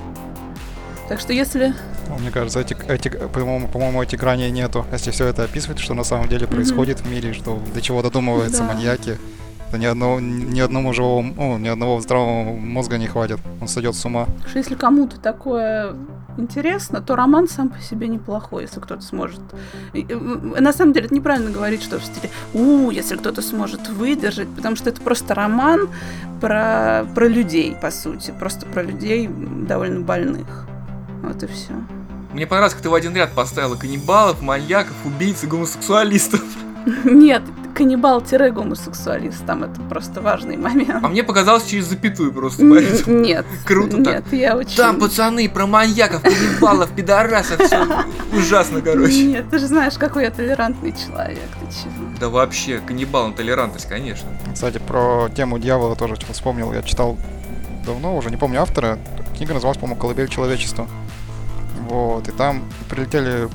Так 1.08 1.20
что 1.20 1.32
если 1.32 1.74
Ну, 2.08 2.18
Мне 2.18 2.30
кажется, 2.30 2.60
эти, 2.60 2.76
эти, 2.88 3.08
по-моему, 3.08 3.68
по-моему, 3.68 4.02
эти 4.02 4.16
грани 4.16 4.48
нету. 4.48 4.86
Если 4.92 5.10
все 5.10 5.26
это 5.26 5.42
описывать, 5.44 5.78
что 5.78 5.94
на 5.94 6.04
самом 6.04 6.28
деле 6.28 6.46
происходит 6.46 7.00
в 7.00 7.10
мире, 7.10 7.32
что 7.32 7.60
до 7.74 7.82
чего 7.82 8.00
додумываются 8.02 8.62
Да. 8.62 8.72
маньяки, 8.72 9.18
то 9.70 9.78
ни 9.78 9.86
одного, 9.86 10.20
ни 10.20 10.60
одному 10.60 10.92
живого, 10.92 11.22
ну, 11.22 11.58
ни 11.58 11.68
одного 11.68 12.00
здравого 12.00 12.54
мозга 12.56 12.98
не 12.98 13.06
хватит. 13.06 13.38
Он 13.60 13.68
сойдет 13.68 13.94
с 13.94 14.04
ума. 14.04 14.26
что 14.46 14.58
если 14.58 14.74
кому-то 14.74 15.20
такое 15.20 15.94
интересно, 16.38 17.00
то 17.00 17.16
роман 17.16 17.48
сам 17.48 17.68
по 17.68 17.80
себе 17.80 18.08
неплохой, 18.08 18.62
если 18.64 18.80
кто-то 18.80 19.02
сможет. 19.02 19.40
И, 19.92 20.06
э, 20.08 20.60
На 20.60 20.72
самом 20.72 20.92
деле, 20.92 21.06
это 21.06 21.14
неправильно 21.14 21.50
говорить, 21.50 21.82
что 21.82 21.98
в 21.98 22.04
стиле 22.04 22.30
«У, 22.52 22.90
если 22.90 23.16
кто-то 23.16 23.42
сможет 23.42 23.88
выдержать», 23.88 24.48
потому 24.54 24.76
что 24.76 24.90
это 24.90 25.00
просто 25.00 25.34
роман 25.34 25.88
про, 26.40 27.06
про 27.14 27.28
людей, 27.28 27.74
по 27.80 27.90
сути, 27.90 28.34
просто 28.38 28.66
про 28.66 28.82
людей 28.82 29.28
довольно 29.28 30.00
больных. 30.00 30.66
Вот 31.22 31.42
и 31.42 31.46
все. 31.46 31.72
Мне 32.32 32.46
понравилось, 32.46 32.74
как 32.74 32.82
ты 32.82 32.90
в 32.90 32.94
один 32.94 33.14
ряд 33.16 33.32
поставила 33.32 33.76
каннибалов, 33.76 34.42
маньяков, 34.42 34.94
убийц 35.06 35.42
и 35.42 35.46
гомосексуалистов. 35.46 36.42
Нет, 37.04 37.42
каннибал-гомосексуалист, 37.76 39.44
там 39.46 39.64
это 39.64 39.80
просто 39.82 40.20
важный 40.20 40.56
момент. 40.56 41.04
А 41.04 41.08
мне 41.08 41.22
показалось 41.22 41.66
через 41.66 41.86
запятую 41.86 42.32
просто, 42.32 42.64
поэтому. 42.68 43.18
Нет, 43.20 43.44
Круто 43.64 44.02
так. 44.02 44.06
нет, 44.06 44.32
я 44.32 44.56
очень... 44.56 44.76
Там 44.76 44.98
пацаны 44.98 45.48
про 45.48 45.66
маньяков, 45.66 46.22
каннибалов, 46.22 46.90
пидорасов, 46.90 47.60
все 47.60 47.86
ужасно, 48.32 48.80
короче. 48.80 49.24
Нет, 49.24 49.50
ты 49.50 49.58
же 49.58 49.66
знаешь, 49.66 49.94
какой 49.94 50.24
я 50.24 50.30
толерантный 50.30 50.92
человек, 50.92 51.48
ты 51.60 51.66
чего? 51.72 52.06
Да 52.18 52.28
вообще, 52.28 52.78
каннибал, 52.78 53.32
толерантность, 53.32 53.88
конечно. 53.88 54.28
Кстати, 54.52 54.78
про 54.78 55.28
тему 55.34 55.58
дьявола 55.58 55.96
тоже 55.96 56.16
вспомнил. 56.30 56.72
Я 56.72 56.82
читал 56.82 57.18
давно 57.84 58.16
уже, 58.16 58.30
не 58.30 58.36
помню 58.36 58.62
автора. 58.62 58.98
Книга 59.36 59.52
называлась, 59.52 59.78
по-моему, 59.78 60.00
«Колыбель 60.00 60.28
человечества». 60.28 60.88
Вот, 61.88 62.26
и 62.26 62.32
там 62.32 62.64
прилетели 62.88 63.48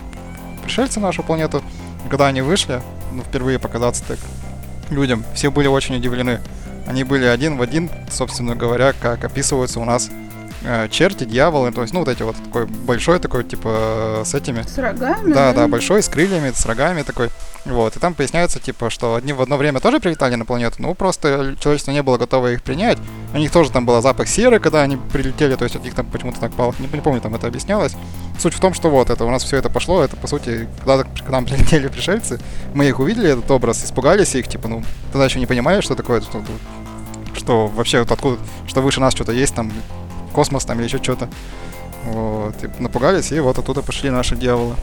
пришельцы 0.63 0.99
на 0.99 1.07
нашу 1.07 1.23
планету. 1.23 1.61
Когда 2.09 2.27
они 2.27 2.41
вышли, 2.41 2.81
ну, 3.11 3.23
впервые 3.23 3.59
показаться 3.59 4.03
так 4.07 4.19
людям, 4.89 5.23
все 5.33 5.51
были 5.51 5.67
очень 5.67 5.95
удивлены. 5.95 6.39
Они 6.87 7.03
были 7.03 7.25
один 7.25 7.57
в 7.57 7.61
один, 7.61 7.89
собственно 8.09 8.55
говоря, 8.55 8.93
как 8.99 9.23
описываются 9.23 9.79
у 9.79 9.85
нас 9.85 10.09
э, 10.63 10.87
черти, 10.89 11.23
дьяволы, 11.23 11.71
то 11.71 11.81
есть, 11.81 11.93
ну, 11.93 11.99
вот 11.99 12.09
эти 12.09 12.23
вот 12.23 12.35
такой 12.35 12.65
большой 12.65 13.19
такой, 13.19 13.43
типа, 13.43 14.23
с 14.25 14.33
этими. 14.33 14.63
С 14.63 14.77
рогами? 14.77 15.31
Да, 15.31 15.53
да, 15.53 15.67
большой, 15.67 16.01
с 16.03 16.09
крыльями, 16.09 16.51
с 16.51 16.65
рогами 16.65 17.03
такой. 17.03 17.29
Вот, 17.63 17.95
и 17.95 17.99
там 17.99 18.15
поясняется, 18.15 18.59
типа, 18.59 18.89
что 18.89 19.15
одни 19.15 19.33
в 19.33 19.41
одно 19.41 19.55
время 19.57 19.79
тоже 19.79 19.99
прилетали 19.99 20.33
на 20.33 20.45
планету, 20.45 20.77
ну, 20.79 20.95
просто 20.95 21.55
человечество 21.59 21.91
не 21.91 22.01
было 22.01 22.17
готово 22.17 22.53
их 22.53 22.63
принять. 22.63 22.97
У 23.35 23.37
них 23.37 23.51
тоже 23.51 23.71
там 23.71 23.85
был 23.85 24.01
запах 24.01 24.27
серы, 24.27 24.59
когда 24.59 24.81
они 24.81 24.97
прилетели, 24.97 25.55
то 25.55 25.63
есть 25.63 25.75
от 25.75 25.83
них 25.83 25.93
там 25.93 26.07
почему-то 26.07 26.39
так 26.39 26.53
пало, 26.53 26.73
не, 26.79 26.87
не 26.87 27.01
помню, 27.01 27.21
там 27.21 27.35
это 27.35 27.45
объяснялось. 27.45 27.93
Суть 28.39 28.55
в 28.55 28.59
том, 28.59 28.73
что 28.73 28.89
вот, 28.89 29.11
это 29.11 29.25
у 29.25 29.29
нас 29.29 29.43
все 29.43 29.57
это 29.57 29.69
пошло, 29.69 30.03
это, 30.03 30.17
по 30.17 30.27
сути, 30.27 30.67
когда 30.79 31.03
к 31.03 31.29
нам 31.29 31.45
прилетели 31.45 31.87
пришельцы, 31.87 32.39
мы 32.73 32.87
их 32.87 32.99
увидели, 32.99 33.29
этот 33.29 33.49
образ, 33.51 33.83
испугались 33.83 34.33
их, 34.33 34.47
типа, 34.47 34.67
ну, 34.67 34.83
тогда 35.11 35.25
еще 35.25 35.39
не 35.39 35.45
понимали, 35.45 35.81
что 35.81 35.93
такое, 35.93 36.21
что, 36.21 36.43
что 37.35 37.67
вообще 37.67 37.99
вот 37.99 38.11
откуда, 38.11 38.39
что 38.65 38.81
выше 38.81 38.99
нас 38.99 39.13
что-то 39.13 39.33
есть, 39.33 39.53
там, 39.53 39.71
космос 40.33 40.65
там 40.65 40.79
или 40.79 40.87
еще 40.87 40.97
что-то. 40.97 41.29
Вот, 42.05 42.55
и 42.63 42.81
напугались, 42.81 43.31
и 43.31 43.39
вот 43.39 43.59
оттуда 43.59 43.83
пошли 43.83 44.09
наши 44.09 44.35
дьяволы. 44.35 44.75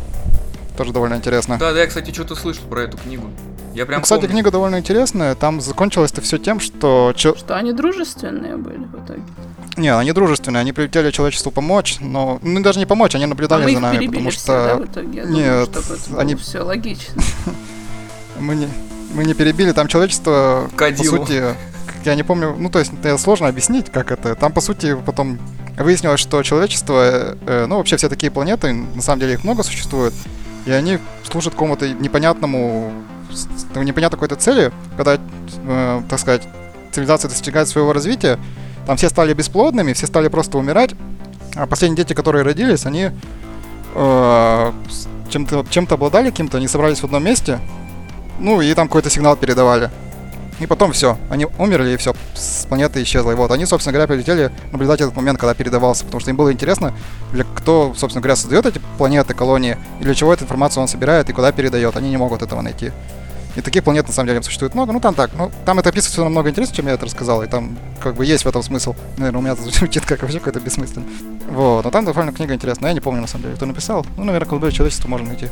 Тоже 0.78 0.92
довольно 0.92 1.14
интересно. 1.14 1.58
Да, 1.58 1.72
да, 1.72 1.80
я, 1.80 1.86
кстати, 1.88 2.12
что-то 2.12 2.36
слышал 2.36 2.62
про 2.70 2.82
эту 2.82 2.96
книгу. 2.98 3.28
Я 3.74 3.84
прям 3.84 3.98
Ну, 3.98 4.02
кстати, 4.04 4.20
помню. 4.20 4.34
книга 4.34 4.52
довольно 4.52 4.78
интересная. 4.78 5.34
Там 5.34 5.60
закончилось-то 5.60 6.20
все 6.20 6.38
тем, 6.38 6.60
что... 6.60 7.12
Что 7.16 7.56
они 7.56 7.72
дружественные 7.72 8.56
были 8.56 8.84
в 8.84 9.04
итоге. 9.04 9.22
Не, 9.76 9.92
они 9.92 10.12
дружественные, 10.12 10.60
они 10.60 10.72
прилетели 10.72 11.10
человечеству 11.10 11.50
помочь, 11.50 11.96
но... 11.98 12.38
Ну, 12.42 12.60
даже 12.62 12.78
не 12.78 12.86
помочь, 12.86 13.16
они 13.16 13.24
А 13.24 13.26
наблюдали 13.26 13.64
мы 13.64 13.72
за 13.74 13.80
нами, 13.80 14.06
потому 14.06 14.30
все, 14.30 14.38
что... 14.38 14.52
да, 14.52 14.76
в 14.76 14.84
итоге? 14.86 15.18
Я 15.18 15.26
думаю, 15.26 15.44
Нет, 15.44 15.68
чтобы 15.68 15.94
это 16.00 16.10
было 16.10 16.20
они- 16.20 16.34
все 16.36 16.60
логично. 16.60 17.22
Мы 18.38 18.54
не, 18.54 18.68
мы 19.14 19.24
не 19.24 19.34
перебили, 19.34 19.72
там 19.72 19.88
человечество, 19.88 20.70
Кадило. 20.76 21.16
по 21.16 21.26
сути, 21.26 21.42
я 22.04 22.14
не 22.14 22.22
помню, 22.22 22.54
ну, 22.56 22.70
то 22.70 22.78
есть, 22.78 22.92
это 23.02 23.18
сложно 23.18 23.48
объяснить, 23.48 23.90
как 23.90 24.12
это. 24.12 24.36
Там, 24.36 24.52
по 24.52 24.60
сути, 24.60 24.96
потом 25.04 25.40
выяснилось, 25.76 26.20
что 26.20 26.40
человечество, 26.44 27.36
э, 27.46 27.66
ну, 27.66 27.78
вообще 27.78 27.96
все 27.96 28.08
такие 28.08 28.30
планеты, 28.30 28.72
на 28.72 29.02
самом 29.02 29.18
деле 29.20 29.32
их 29.32 29.42
много 29.42 29.64
существует, 29.64 30.14
и 30.68 30.70
они 30.70 30.98
служат 31.24 31.54
какому-то 31.54 31.88
непонятному, 31.88 32.92
непонятной 33.74 34.16
какой-то 34.16 34.36
цели, 34.36 34.70
когда, 34.98 35.18
э, 35.64 36.02
так 36.10 36.18
сказать, 36.18 36.42
цивилизация 36.92 37.30
достигает 37.30 37.68
своего 37.68 37.94
развития, 37.94 38.38
там 38.86 38.98
все 38.98 39.08
стали 39.08 39.32
бесплодными, 39.32 39.94
все 39.94 40.06
стали 40.06 40.28
просто 40.28 40.58
умирать, 40.58 40.94
а 41.56 41.66
последние 41.66 42.04
дети, 42.04 42.12
которые 42.12 42.44
родились, 42.44 42.84
они 42.84 43.10
э, 43.94 44.72
чем-то 45.30 45.64
чем 45.70 45.86
обладали 45.88 46.28
каким-то, 46.28 46.58
они 46.58 46.68
собрались 46.68 47.00
в 47.00 47.04
одном 47.04 47.24
месте, 47.24 47.60
ну, 48.38 48.60
и 48.60 48.74
там 48.74 48.88
какой-то 48.88 49.08
сигнал 49.08 49.36
передавали. 49.36 49.90
И 50.60 50.66
потом 50.66 50.92
все, 50.92 51.16
они 51.30 51.46
умерли, 51.58 51.94
и 51.94 51.96
все, 51.96 52.14
с 52.34 52.66
планеты 52.66 53.02
исчезла. 53.02 53.30
И 53.30 53.34
вот 53.34 53.50
они, 53.52 53.64
собственно 53.64 53.92
говоря, 53.92 54.08
прилетели 54.08 54.50
наблюдать 54.72 55.00
этот 55.00 55.14
момент, 55.14 55.38
когда 55.38 55.54
передавался, 55.54 56.04
потому 56.04 56.20
что 56.20 56.30
им 56.30 56.36
было 56.36 56.52
интересно, 56.52 56.94
для 57.32 57.44
кто, 57.44 57.94
собственно 57.96 58.20
говоря, 58.20 58.36
создает 58.36 58.66
эти 58.66 58.80
планеты, 58.96 59.34
колонии, 59.34 59.76
и 60.00 60.04
для 60.04 60.14
чего 60.14 60.32
эту 60.32 60.44
информацию 60.44 60.82
он 60.82 60.88
собирает 60.88 61.30
и 61.30 61.32
куда 61.32 61.52
передает. 61.52 61.96
Они 61.96 62.10
не 62.10 62.16
могут 62.16 62.42
этого 62.42 62.60
найти. 62.60 62.92
И 63.58 63.60
таких 63.60 63.82
планет 63.82 64.06
на 64.06 64.12
самом 64.12 64.28
деле 64.28 64.42
существует 64.42 64.74
много. 64.74 64.92
Ну 64.92 65.00
там 65.00 65.14
так, 65.14 65.30
ну 65.36 65.50
там 65.64 65.78
это 65.78 65.88
описывается 65.88 66.22
намного 66.22 66.50
интереснее, 66.50 66.76
чем 66.76 66.86
я 66.86 66.92
это 66.92 67.06
рассказал. 67.06 67.42
И 67.42 67.48
там 67.48 67.76
как 68.00 68.14
бы 68.14 68.24
есть 68.24 68.44
в 68.44 68.48
этом 68.48 68.62
смысл. 68.62 68.94
Наверное, 69.16 69.38
у 69.38 69.42
меня 69.42 69.52
это 69.54 69.62
звучит 69.78 70.04
как 70.06 70.22
вообще 70.22 70.38
какой-то 70.38 70.60
бессмысленно. 70.60 71.06
Вот, 71.50 71.84
но 71.84 71.90
там 71.90 72.04
довольно 72.04 72.32
книга 72.32 72.54
интересная. 72.54 72.90
Я 72.90 72.94
не 72.94 73.00
помню 73.00 73.20
на 73.20 73.26
самом 73.26 73.44
деле, 73.44 73.56
кто 73.56 73.66
написал. 73.66 74.06
Ну, 74.16 74.24
наверное, 74.24 74.48
колыбель 74.48 74.70
человечества 74.70 75.08
можно 75.08 75.28
найти. 75.28 75.48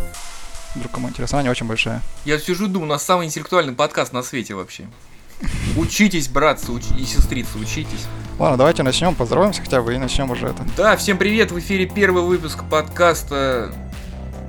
Вдруг 0.77 0.93
кому 0.93 1.09
интересно. 1.09 1.39
Она 1.39 1.45
не 1.45 1.51
очень 1.51 1.67
большая. 1.67 2.03
Я 2.25 2.39
сижу, 2.39 2.67
думаю, 2.69 2.85
у 2.89 2.93
нас 2.93 3.03
самый 3.03 3.27
интеллектуальный 3.27 3.73
подкаст 3.73 4.13
на 4.13 4.23
свете 4.23 4.55
вообще. 4.55 4.87
Учитесь, 5.77 6.29
братцы 6.29 6.73
уч- 6.73 6.99
и 6.99 7.05
сестрицы, 7.05 7.59
учитесь. 7.59 8.07
Ладно, 8.39 8.57
давайте 8.57 8.83
начнем, 8.83 9.15
поздороваемся 9.15 9.63
хотя 9.63 9.83
бы 9.83 9.95
и 9.95 9.99
начнем 9.99 10.31
уже 10.31 10.49
это. 10.49 10.65
Да, 10.77 10.97
всем 10.97 11.19
привет, 11.19 11.51
в 11.51 11.59
эфире 11.59 11.87
первый 11.87 12.23
выпуск 12.23 12.65
подкаста 12.71 13.73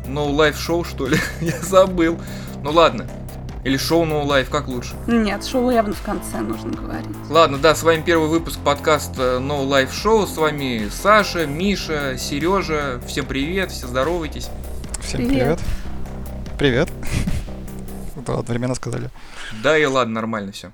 No 0.05 0.29
Life 0.33 0.55
Show, 0.55 0.87
что 0.87 1.07
ли? 1.07 1.17
Я 1.41 1.59
забыл. 1.61 2.19
Ну 2.63 2.71
ладно. 2.71 3.05
Или 3.65 3.75
шоу 3.75 4.05
No 4.05 4.25
Life, 4.25 4.49
как 4.49 4.69
лучше? 4.69 4.95
Нет, 5.07 5.45
шоу 5.45 5.69
явно 5.71 5.93
в 5.93 6.01
конце 6.01 6.39
нужно 6.39 6.71
говорить. 6.71 7.09
Ладно, 7.29 7.57
да, 7.57 7.75
с 7.75 7.83
вами 7.83 8.01
первый 8.01 8.29
выпуск 8.29 8.59
подкаста 8.63 9.39
No 9.41 9.67
Life 9.67 9.91
Show. 9.91 10.25
С 10.25 10.37
вами 10.37 10.89
Саша, 10.89 11.45
Миша, 11.45 12.17
Сережа. 12.17 13.01
Всем 13.07 13.25
привет, 13.25 13.71
все 13.71 13.87
здоровайтесь. 13.87 14.47
Всем 15.01 15.19
Привет. 15.27 15.31
привет. 15.31 15.59
Привет. 16.57 16.89
Да, 18.25 18.33
одновременно 18.33 18.73
сказали. 18.73 19.09
Да 19.63 19.77
и 19.77 19.85
ладно, 19.85 20.15
нормально 20.15 20.51
все. 20.51 20.71